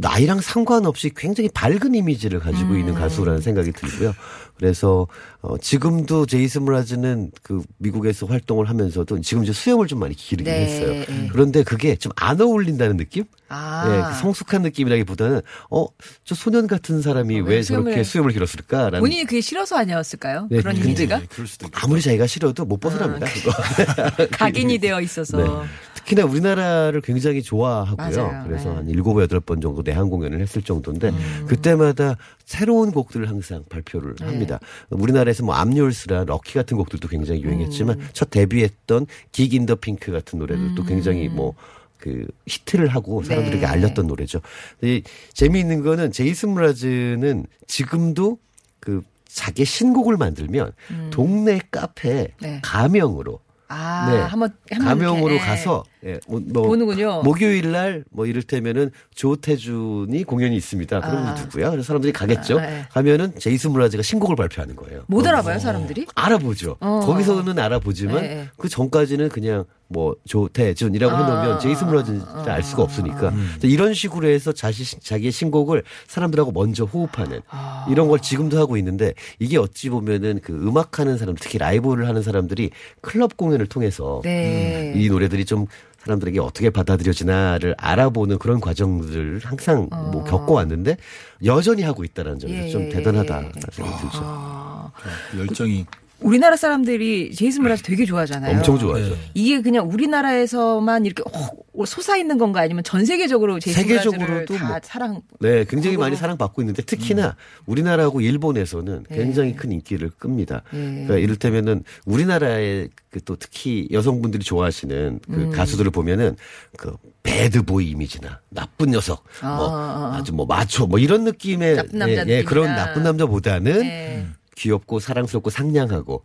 나이랑 0.00 0.40
상관없이 0.40 1.10
굉장히 1.14 1.48
밝은 1.52 1.94
이미지를 1.94 2.40
가지고 2.40 2.76
있는 2.76 2.94
가수라는 2.94 3.40
생각이 3.40 3.72
들고요. 3.72 4.14
그래서 4.56 5.06
어 5.40 5.56
지금도 5.56 6.26
제이슨 6.26 6.62
무라즈는 6.64 7.30
그 7.42 7.62
미국에서 7.78 8.26
활동을 8.26 8.68
하면서도 8.68 9.20
지금 9.22 9.42
이제 9.42 9.52
수염을 9.54 9.86
좀 9.86 9.98
많이 10.00 10.14
기르긴 10.14 10.52
네, 10.52 10.64
했어요. 10.66 11.04
네. 11.08 11.28
그런데 11.32 11.62
그게 11.62 11.96
좀 11.96 12.10
안 12.16 12.38
어울린다는 12.40 12.96
느낌? 12.98 13.24
아. 13.48 13.84
예, 13.88 14.12
그 14.14 14.20
성숙한 14.20 14.60
느낌이라기보다는 14.62 15.40
어, 15.70 15.86
저 16.24 16.34
소년 16.34 16.66
같은 16.66 17.00
사람이 17.00 17.40
어, 17.40 17.44
왜왜 17.44 17.62
저렇게 17.62 18.02
수염을- 18.02 18.04
수염을 18.04 18.32
길었을까라는 18.32 19.00
본인이 19.00 19.24
그게 19.24 19.40
싫어서 19.40 19.76
아니었을까요? 19.76 20.48
네, 20.50 20.58
그런 20.60 20.74
근데 20.74 20.88
이미지가? 20.88 21.18
네, 21.20 21.26
그럴 21.30 21.46
수도 21.46 21.66
있고. 21.66 21.78
아무리 21.82 22.02
자기가 22.02 22.26
싫어도 22.26 22.64
못 22.66 22.78
벗어납니다. 22.78 23.26
그거. 23.32 24.26
각인이 24.32 24.76
되어 24.78 25.00
있어서. 25.00 25.64
네. 26.00 26.04
특히나 26.04 26.24
우리나라를 26.24 27.00
굉장히 27.00 27.42
좋아하고요. 27.42 27.96
맞아요. 27.96 28.44
그래서 28.46 28.68
네. 28.68 28.70
음. 28.70 28.76
한 28.78 28.88
일곱 28.88 29.20
여덟 29.20 29.40
번 29.40 29.60
정도 29.60 29.82
내한 29.82 30.10
공연을 30.10 30.40
했을 30.40 30.62
정도인데 30.62 31.12
그때마다 31.46 32.16
새로운 32.44 32.90
곡들을 32.90 33.28
항상 33.28 33.64
발표를 33.68 34.16
네. 34.16 34.26
합니다. 34.26 34.58
우리나라에서 34.90 35.44
뭐 35.44 35.54
I'm 35.54 35.75
Yours나 35.75 36.24
Lucky 36.24 36.54
같은 36.54 36.76
곡들도 36.76 37.08
굉장히 37.08 37.42
유행했지만 37.42 38.00
음. 38.00 38.08
첫 38.12 38.30
데뷔했던 38.30 39.06
Geek 39.32 39.54
in 39.54 39.63
the 39.63 39.76
Pink 39.76 40.12
같은 40.12 40.38
노래들도 40.38 40.82
굉장히 40.84 41.28
뭐그 41.28 42.26
히트를 42.46 42.88
하고 42.88 43.22
사람들에게 43.22 43.60
네. 43.60 43.66
알렸던 43.66 44.06
노래죠. 44.06 44.40
이 44.82 45.02
재미있는 45.32 45.82
거는 45.82 46.12
제이슨 46.12 46.50
므라즈는 46.50 47.46
지금도 47.66 48.38
그 48.80 49.02
자기 49.26 49.64
신곡을 49.64 50.16
만들면 50.16 50.72
동네 51.10 51.60
카페 51.70 52.22
음. 52.22 52.26
네. 52.40 52.60
가명으로 52.62 53.38
아, 53.72 54.10
네. 54.10 54.18
한번, 54.18 54.52
한번 54.72 54.88
가명으로 54.88 55.34
예. 55.34 55.38
가서 55.38 55.84
예, 56.04 56.18
뭐, 56.28 56.40
뭐 56.46 56.62
보는군요. 56.68 57.22
목요일 57.22 57.72
날 57.72 58.04
뭐 58.10 58.26
이를테면은 58.26 58.90
조태준이 59.14 60.24
공연이 60.24 60.56
있습니다. 60.56 61.00
그럼 61.00 61.26
아. 61.26 61.34
누구야? 61.34 61.70
그래서 61.70 61.86
사람들이 61.86 62.12
가겠죠. 62.12 62.58
아, 62.58 62.64
예. 62.64 62.86
가면은 62.90 63.32
제이슨 63.38 63.72
무라즈가 63.72 64.02
신곡을 64.02 64.36
발표하는 64.36 64.76
거예요. 64.76 65.02
못 65.06 65.26
알아봐요, 65.26 65.58
사람들이? 65.58 66.06
알아보죠. 66.14 66.76
어. 66.80 67.00
거기서는 67.06 67.58
알아보지만 67.58 68.24
예, 68.24 68.28
예. 68.28 68.48
그 68.56 68.68
전까지는 68.68 69.28
그냥 69.28 69.64
뭐 69.92 70.14
조태준이라고 70.28 71.12
아, 71.12 71.18
해놓으면 71.18 71.60
제이슨 71.60 71.88
무라즈를 71.88 72.20
알 72.46 72.62
수가 72.62 72.84
없으니까 72.84 73.32
그래서 73.32 73.66
이런 73.66 73.92
식으로 73.92 74.28
해서 74.28 74.52
자시, 74.52 75.00
자기의 75.00 75.32
신곡을 75.32 75.82
사람들하고 76.06 76.52
먼저 76.52 76.84
호흡하는 76.84 77.40
아. 77.48 77.86
이런 77.90 78.06
걸 78.06 78.20
지금도 78.20 78.56
하고 78.56 78.76
있는데 78.76 79.14
이게 79.40 79.58
어찌 79.58 79.90
보면은 79.90 80.38
그 80.44 80.52
음악하는 80.52 81.18
사람 81.18 81.34
특히 81.34 81.58
라이브를 81.58 82.06
하는 82.06 82.22
사람들이 82.22 82.70
클럽 83.00 83.36
공연을 83.36 83.66
통해서 83.66 84.20
네. 84.22 84.92
이 84.94 85.08
노래들이 85.08 85.44
좀 85.44 85.66
사람들에게 86.04 86.40
어떻게 86.40 86.70
받아들여지나를 86.70 87.74
알아보는 87.78 88.38
그런 88.38 88.60
과정들을 88.60 89.40
항상 89.44 89.88
뭐 89.90 90.24
겪어왔는데 90.24 90.96
여전히 91.44 91.82
하고 91.82 92.04
있다는 92.04 92.38
점에서 92.38 92.60
어. 92.60 92.66
예, 92.66 92.70
좀 92.70 92.82
예, 92.84 92.88
대단하다는 92.88 93.52
예. 93.54 93.60
생각이 93.70 94.00
들죠. 94.00 94.18
아, 94.22 94.92
열정이 95.36 95.86
우리나라 96.20 96.56
사람들이 96.56 97.34
제이슨 97.34 97.62
무라즈 97.62 97.82
되게 97.82 98.04
좋아하잖아요. 98.04 98.56
엄청 98.58 98.78
좋아하죠. 98.78 99.10
네. 99.10 99.16
이게 99.34 99.62
그냥 99.62 99.88
우리나라에서만 99.90 101.06
이렇게 101.06 101.22
어, 101.26 101.84
솟아 101.86 102.16
있는 102.16 102.36
건가 102.36 102.60
아니면 102.60 102.84
전 102.84 103.04
세계적으로 103.06 103.58
제이슨 103.58 103.82
세계적으로도 103.82 104.56
다 104.56 104.68
뭐- 104.68 104.78
사랑 104.82 105.22
네, 105.40 105.64
굉장히 105.68 105.96
그거- 105.96 106.04
많이 106.04 106.16
사랑받고 106.16 106.60
있는데 106.62 106.82
특히나 106.82 107.36
우리나라하고 107.66 108.20
일본에서는 108.20 109.04
굉장히 109.08 109.56
큰 109.56 109.72
인기를 109.72 110.10
끕니다. 110.18 110.62
예. 110.74 110.78
그러니까 110.78 111.16
이를테면은 111.16 111.84
우리나라의 112.04 112.90
그 113.10 113.20
또 113.24 113.34
특히 113.34 113.88
여성분들이 113.90 114.44
좋아하시는 114.44 115.20
그 115.26 115.32
음. 115.34 115.50
가수들을 115.50 115.90
보면은 115.90 116.36
그 116.76 116.94
배드보이 117.24 117.90
이미지나 117.90 118.38
나쁜 118.50 118.90
녀석, 118.92 119.24
뭐 119.42 119.68
아. 119.76 120.16
아주 120.16 120.32
뭐 120.32 120.46
마초 120.46 120.86
뭐 120.86 120.98
이런 121.00 121.24
느낌의 121.24 121.74
나쁜 121.74 121.98
남자 121.98 122.24
예, 122.28 122.38
예, 122.38 122.44
그런. 122.44 122.68
나쁜 122.76 123.02
남자보다는 123.02 123.78
네. 123.80 124.26
귀엽고 124.60 125.00
사랑스럽고 125.00 125.48
상냥하고 125.50 126.22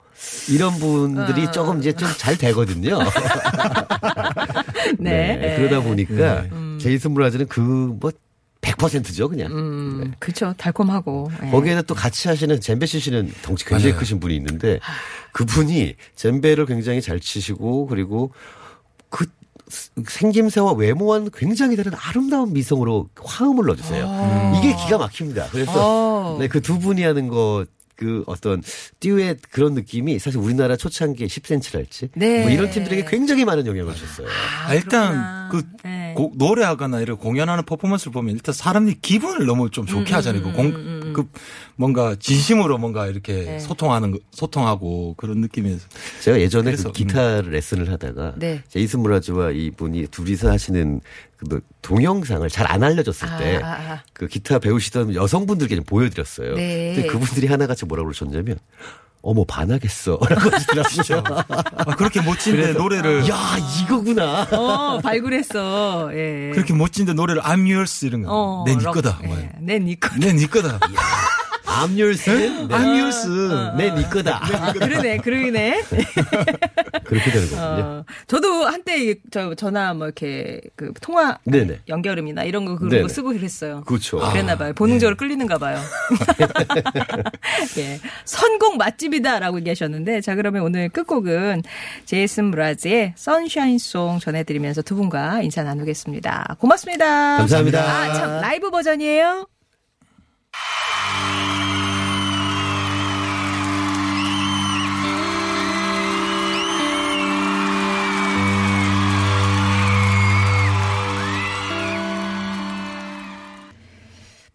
이런 0.50 0.74
분들이 0.78 1.46
어. 1.46 1.52
조금 1.52 1.80
이제 1.80 1.94
좀 1.94 2.10
잘 2.18 2.38
되거든요. 2.38 3.00
네. 5.00 5.38
네, 5.38 5.56
그러다 5.58 5.82
보니까 5.82 6.46
음. 6.52 6.78
제이슨 6.82 7.14
브라즈는 7.14 7.48
그뭐 7.48 8.12
100%죠, 8.62 9.30
그냥. 9.30 9.52
음, 9.52 10.14
그렇죠. 10.20 10.54
달콤하고. 10.58 11.30
예. 11.46 11.50
거기에다 11.52 11.82
또 11.84 11.94
같이 11.94 12.28
하시는 12.28 12.60
젬베 12.60 12.86
치시는 12.88 13.32
덩치 13.44 13.64
굉장히 13.64 13.92
맞아요. 13.92 14.00
크신 14.00 14.20
분이 14.20 14.36
있는데 14.38 14.80
그분이 15.34 15.94
젬베를 16.16 16.66
굉장히 16.66 17.02
잘 17.02 17.20
치시고 17.20 17.86
그리고 17.88 18.32
그 19.10 19.26
생김새와 20.08 20.74
외모와는 20.74 21.30
굉장히 21.34 21.76
다른 21.76 21.92
아름다운 21.96 22.54
미성으로 22.54 23.10
화음을 23.24 23.66
넣어주세요. 23.66 24.54
이게 24.58 24.76
기가 24.76 24.98
막힙니다. 24.98 25.48
그래서 25.52 25.72
어. 25.76 26.38
네, 26.40 26.48
그 26.48 26.60
두 26.62 26.80
분이 26.80 27.04
하는 27.04 27.28
거. 27.28 27.66
그 27.96 28.24
어떤 28.28 28.62
듀엣 29.00 29.40
그런 29.52 29.74
느낌이 29.74 30.20
사실 30.20 30.40
우리나라 30.40 30.76
초창기 30.76 31.26
10cm랄지 31.28 32.10
네. 32.16 32.42
뭐 32.42 32.50
이런 32.52 32.70
팀들에게 32.70 33.06
굉장히 33.10 33.46
많은 33.46 33.66
영향을 33.66 33.96
줬어요. 33.96 34.28
아, 34.68 34.74
일단 34.74 35.50
그렇구나. 35.50 35.50
그 35.82 35.88
네. 35.88 36.14
곡- 36.16 36.38
노래하거나 36.38 37.00
이런 37.02 37.18
공연하는 37.18 37.64
퍼포먼스를 37.66 38.12
보면 38.12 38.36
일단 38.36 38.54
사람들이 38.54 38.98
기분을 39.02 39.46
너무 39.46 39.70
좀 39.70 39.84
음, 39.84 39.88
좋게 39.88 40.14
하잖아요. 40.14 40.44
그 40.44 40.52
공, 40.52 40.95
그 41.16 41.30
뭔가 41.78 42.16
진심으로 42.20 42.78
뭔가 42.78 43.08
이렇게 43.08 43.34
네. 43.46 43.60
소통하는 43.60 44.12
거, 44.12 44.20
소통하고 44.32 45.14
그런 45.16 45.40
느낌에서 45.40 45.88
제가 46.22 46.42
예전에 46.42 46.66
그래서, 46.66 46.90
그 46.90 46.94
기타 46.94 47.42
레슨을 47.42 47.90
하다가 47.90 48.34
네. 48.36 48.62
제이슨 48.68 49.00
무라즈와 49.00 49.52
이분이 49.52 50.08
둘이서 50.08 50.52
하시는 50.52 51.00
그 51.38 51.62
동영상을 51.82 52.48
잘 52.50 52.66
안 52.66 52.84
알려줬을 52.84 53.28
아, 53.30 53.38
때 53.38 53.58
아, 53.58 53.68
아. 53.68 54.04
그 54.12 54.28
기타 54.28 54.60
배우시던 54.60 55.16
여성분들께 55.16 55.76
좀 55.76 55.86
보여드렸어요. 55.86 56.56
네. 56.56 56.94
근데 56.96 57.08
그분들이 57.08 57.48
하나같이 57.48 57.86
뭐라고 57.86 58.08
그러셨냐면 58.08 58.58
어머 59.28 59.44
반하겠어 59.44 60.20
라고 60.30 60.52
하시더라고요. 60.52 61.44
아, 61.78 61.96
그렇게 61.96 62.22
멋진데 62.22 62.74
노래를 62.74 63.28
야 63.28 63.36
이거구나. 63.82 64.44
어, 64.52 65.00
발굴했어. 65.02 66.12
예. 66.14 66.52
그렇게 66.54 66.76
멋진데 66.76 67.14
노래를 67.14 67.42
I'm 67.42 67.62
yours 67.70 68.06
이런 68.06 68.22
거. 68.22 68.30
어, 68.32 68.64
내네 68.68 68.84
럭- 68.84 68.94
거다. 68.94 69.18
예. 69.24 69.28
뭐. 69.28 69.38
내네 69.62 69.96
거다. 69.96 70.16
내네 70.18 70.46
거다. 70.46 70.80
암율스는 71.84 72.68
네. 72.68 72.76
암율스. 72.76 73.28
네, 73.78 73.94
네 73.94 74.04
거다. 74.04 74.40
아, 74.44 74.74
그러네, 74.74 75.18
그러네. 75.18 75.84
그렇게 77.04 77.32
되는 77.32 77.50
거군요. 77.50 77.62
어, 77.62 78.06
저도 78.28 78.66
한때 78.66 79.16
저 79.32 79.54
전화 79.56 79.94
뭐 79.94 80.08
이렇게 80.08 80.62
그 80.76 80.94
통화 81.02 81.38
네네. 81.44 81.82
연결음이나 81.88 82.44
이런 82.44 82.66
거 82.66 82.76
그런 82.76 82.90
네네. 82.90 83.02
거 83.04 83.08
쓰고 83.08 83.34
그랬어요. 83.34 83.84
그렇죠. 83.86 84.20
그랬나 84.20 84.58
봐요. 84.58 84.74
본능적으로 84.74 85.18
끌리는가 85.18 85.58
봐요. 85.58 85.78
예. 87.78 88.00
선곡 88.24 88.78
맛집이다라고 88.78 89.60
얘기하셨는데 89.60 90.22
자 90.22 90.36
그러면 90.36 90.64
오늘 90.64 90.90
끝곡은 90.90 91.64
제이슨 92.06 92.52
므라즈의 92.52 93.14
Sunshine 93.16 93.85
Song 93.85 94.20
전해드리면서 94.20 94.82
두 94.82 94.96
분과 94.96 95.42
인사 95.42 95.64
나누겠습니다. 95.64 96.56
고맙습니다. 96.60 97.38
감사합니다. 97.38 97.82
아, 97.82 98.14
참 98.14 98.42
라이브 98.42 98.72
버전이에요. 98.72 99.48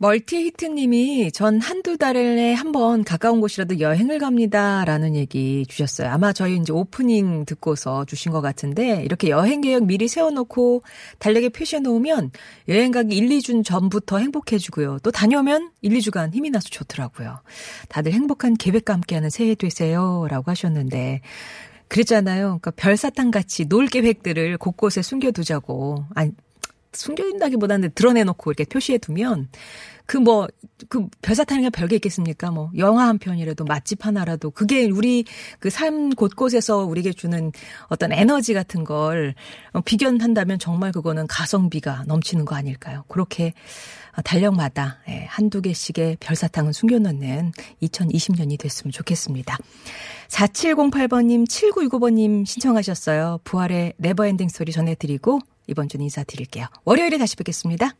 멀티 0.00 0.36
히트님이 0.46 1.30
전 1.30 1.60
한두 1.60 1.98
달에 1.98 2.54
한 2.54 2.72
번 2.72 3.04
가까운 3.04 3.40
곳이라도 3.40 3.80
여행을 3.80 4.18
갑니다. 4.18 4.84
라는 4.86 5.14
얘기 5.14 5.66
주셨어요. 5.68 6.08
아마 6.08 6.32
저희 6.32 6.56
이제 6.56 6.72
오프닝 6.72 7.44
듣고서 7.44 8.06
주신 8.06 8.32
것 8.32 8.40
같은데, 8.40 9.02
이렇게 9.04 9.28
여행 9.28 9.60
계획 9.60 9.84
미리 9.84 10.08
세워놓고 10.08 10.84
달력에 11.18 11.50
표시해 11.50 11.80
놓으면 11.80 12.30
여행 12.68 12.92
가기 12.92 13.14
1, 13.14 13.28
2주 13.28 13.62
전부터 13.64 14.18
행복해지고요. 14.18 15.00
또 15.02 15.10
다녀오면 15.10 15.72
1, 15.82 15.92
2주간 15.98 16.32
힘이 16.32 16.48
나서 16.50 16.68
좋더라고요. 16.70 17.40
다들 17.88 18.12
행복한 18.12 18.54
계획과 18.54 18.94
함께하는 18.94 19.28
새해 19.28 19.54
되세요. 19.54 20.26
라고 20.30 20.50
하셨는데, 20.50 21.20
그랬잖아요. 21.88 22.60
그러니까 22.60 22.70
별사탕 22.70 23.32
같이 23.32 23.66
놀 23.66 23.86
계획들을 23.88 24.56
곳곳에 24.58 25.02
숨겨두자고. 25.02 26.04
아니, 26.14 26.30
숨겨둔다기보다는 26.92 27.92
드러내놓고 27.94 28.50
이렇게 28.50 28.64
표시해 28.64 28.98
두면 28.98 29.48
그 30.06 30.18
뭐 30.18 30.48
그 30.88 31.06
별사탕이가 31.22 31.70
별게 31.70 31.96
있겠습니까? 31.96 32.50
뭐 32.50 32.70
영화 32.78 33.06
한 33.06 33.18
편이라도 33.18 33.64
맛집 33.64 34.06
하나라도 34.06 34.50
그게 34.50 34.86
우리 34.90 35.24
그 35.58 35.70
삶 35.70 36.10
곳곳에서 36.10 36.84
우리에게 36.84 37.12
주는 37.12 37.52
어떤 37.88 38.12
에너지 38.12 38.54
같은 38.54 38.84
걸 38.84 39.34
어, 39.72 39.80
비견한다면 39.80 40.58
정말 40.58 40.90
그거는 40.92 41.26
가성비가 41.26 42.04
넘치는 42.06 42.44
거 42.44 42.54
아닐까요? 42.56 43.04
그렇게 43.08 43.52
달력마다 44.24 44.98
예, 45.08 45.26
한두 45.28 45.62
개씩의 45.62 46.16
별사탕은 46.20 46.72
숨겨놓는 46.72 47.52
2020년이 47.82 48.58
됐으면 48.58 48.92
좋겠습니다. 48.92 49.56
4708번님, 50.28 51.46
7965번님 51.46 52.46
신청하셨어요. 52.46 53.40
부활의 53.44 53.94
Never 53.98 54.21
Ending 54.21 54.48
Story 54.48 54.72
전해드리고 54.72 55.40
이번 55.66 55.88
주는 55.88 56.04
인사드릴게요. 56.04 56.66
월요일에 56.84 57.18
다시 57.18 57.36
뵙겠습니다. 57.36 57.94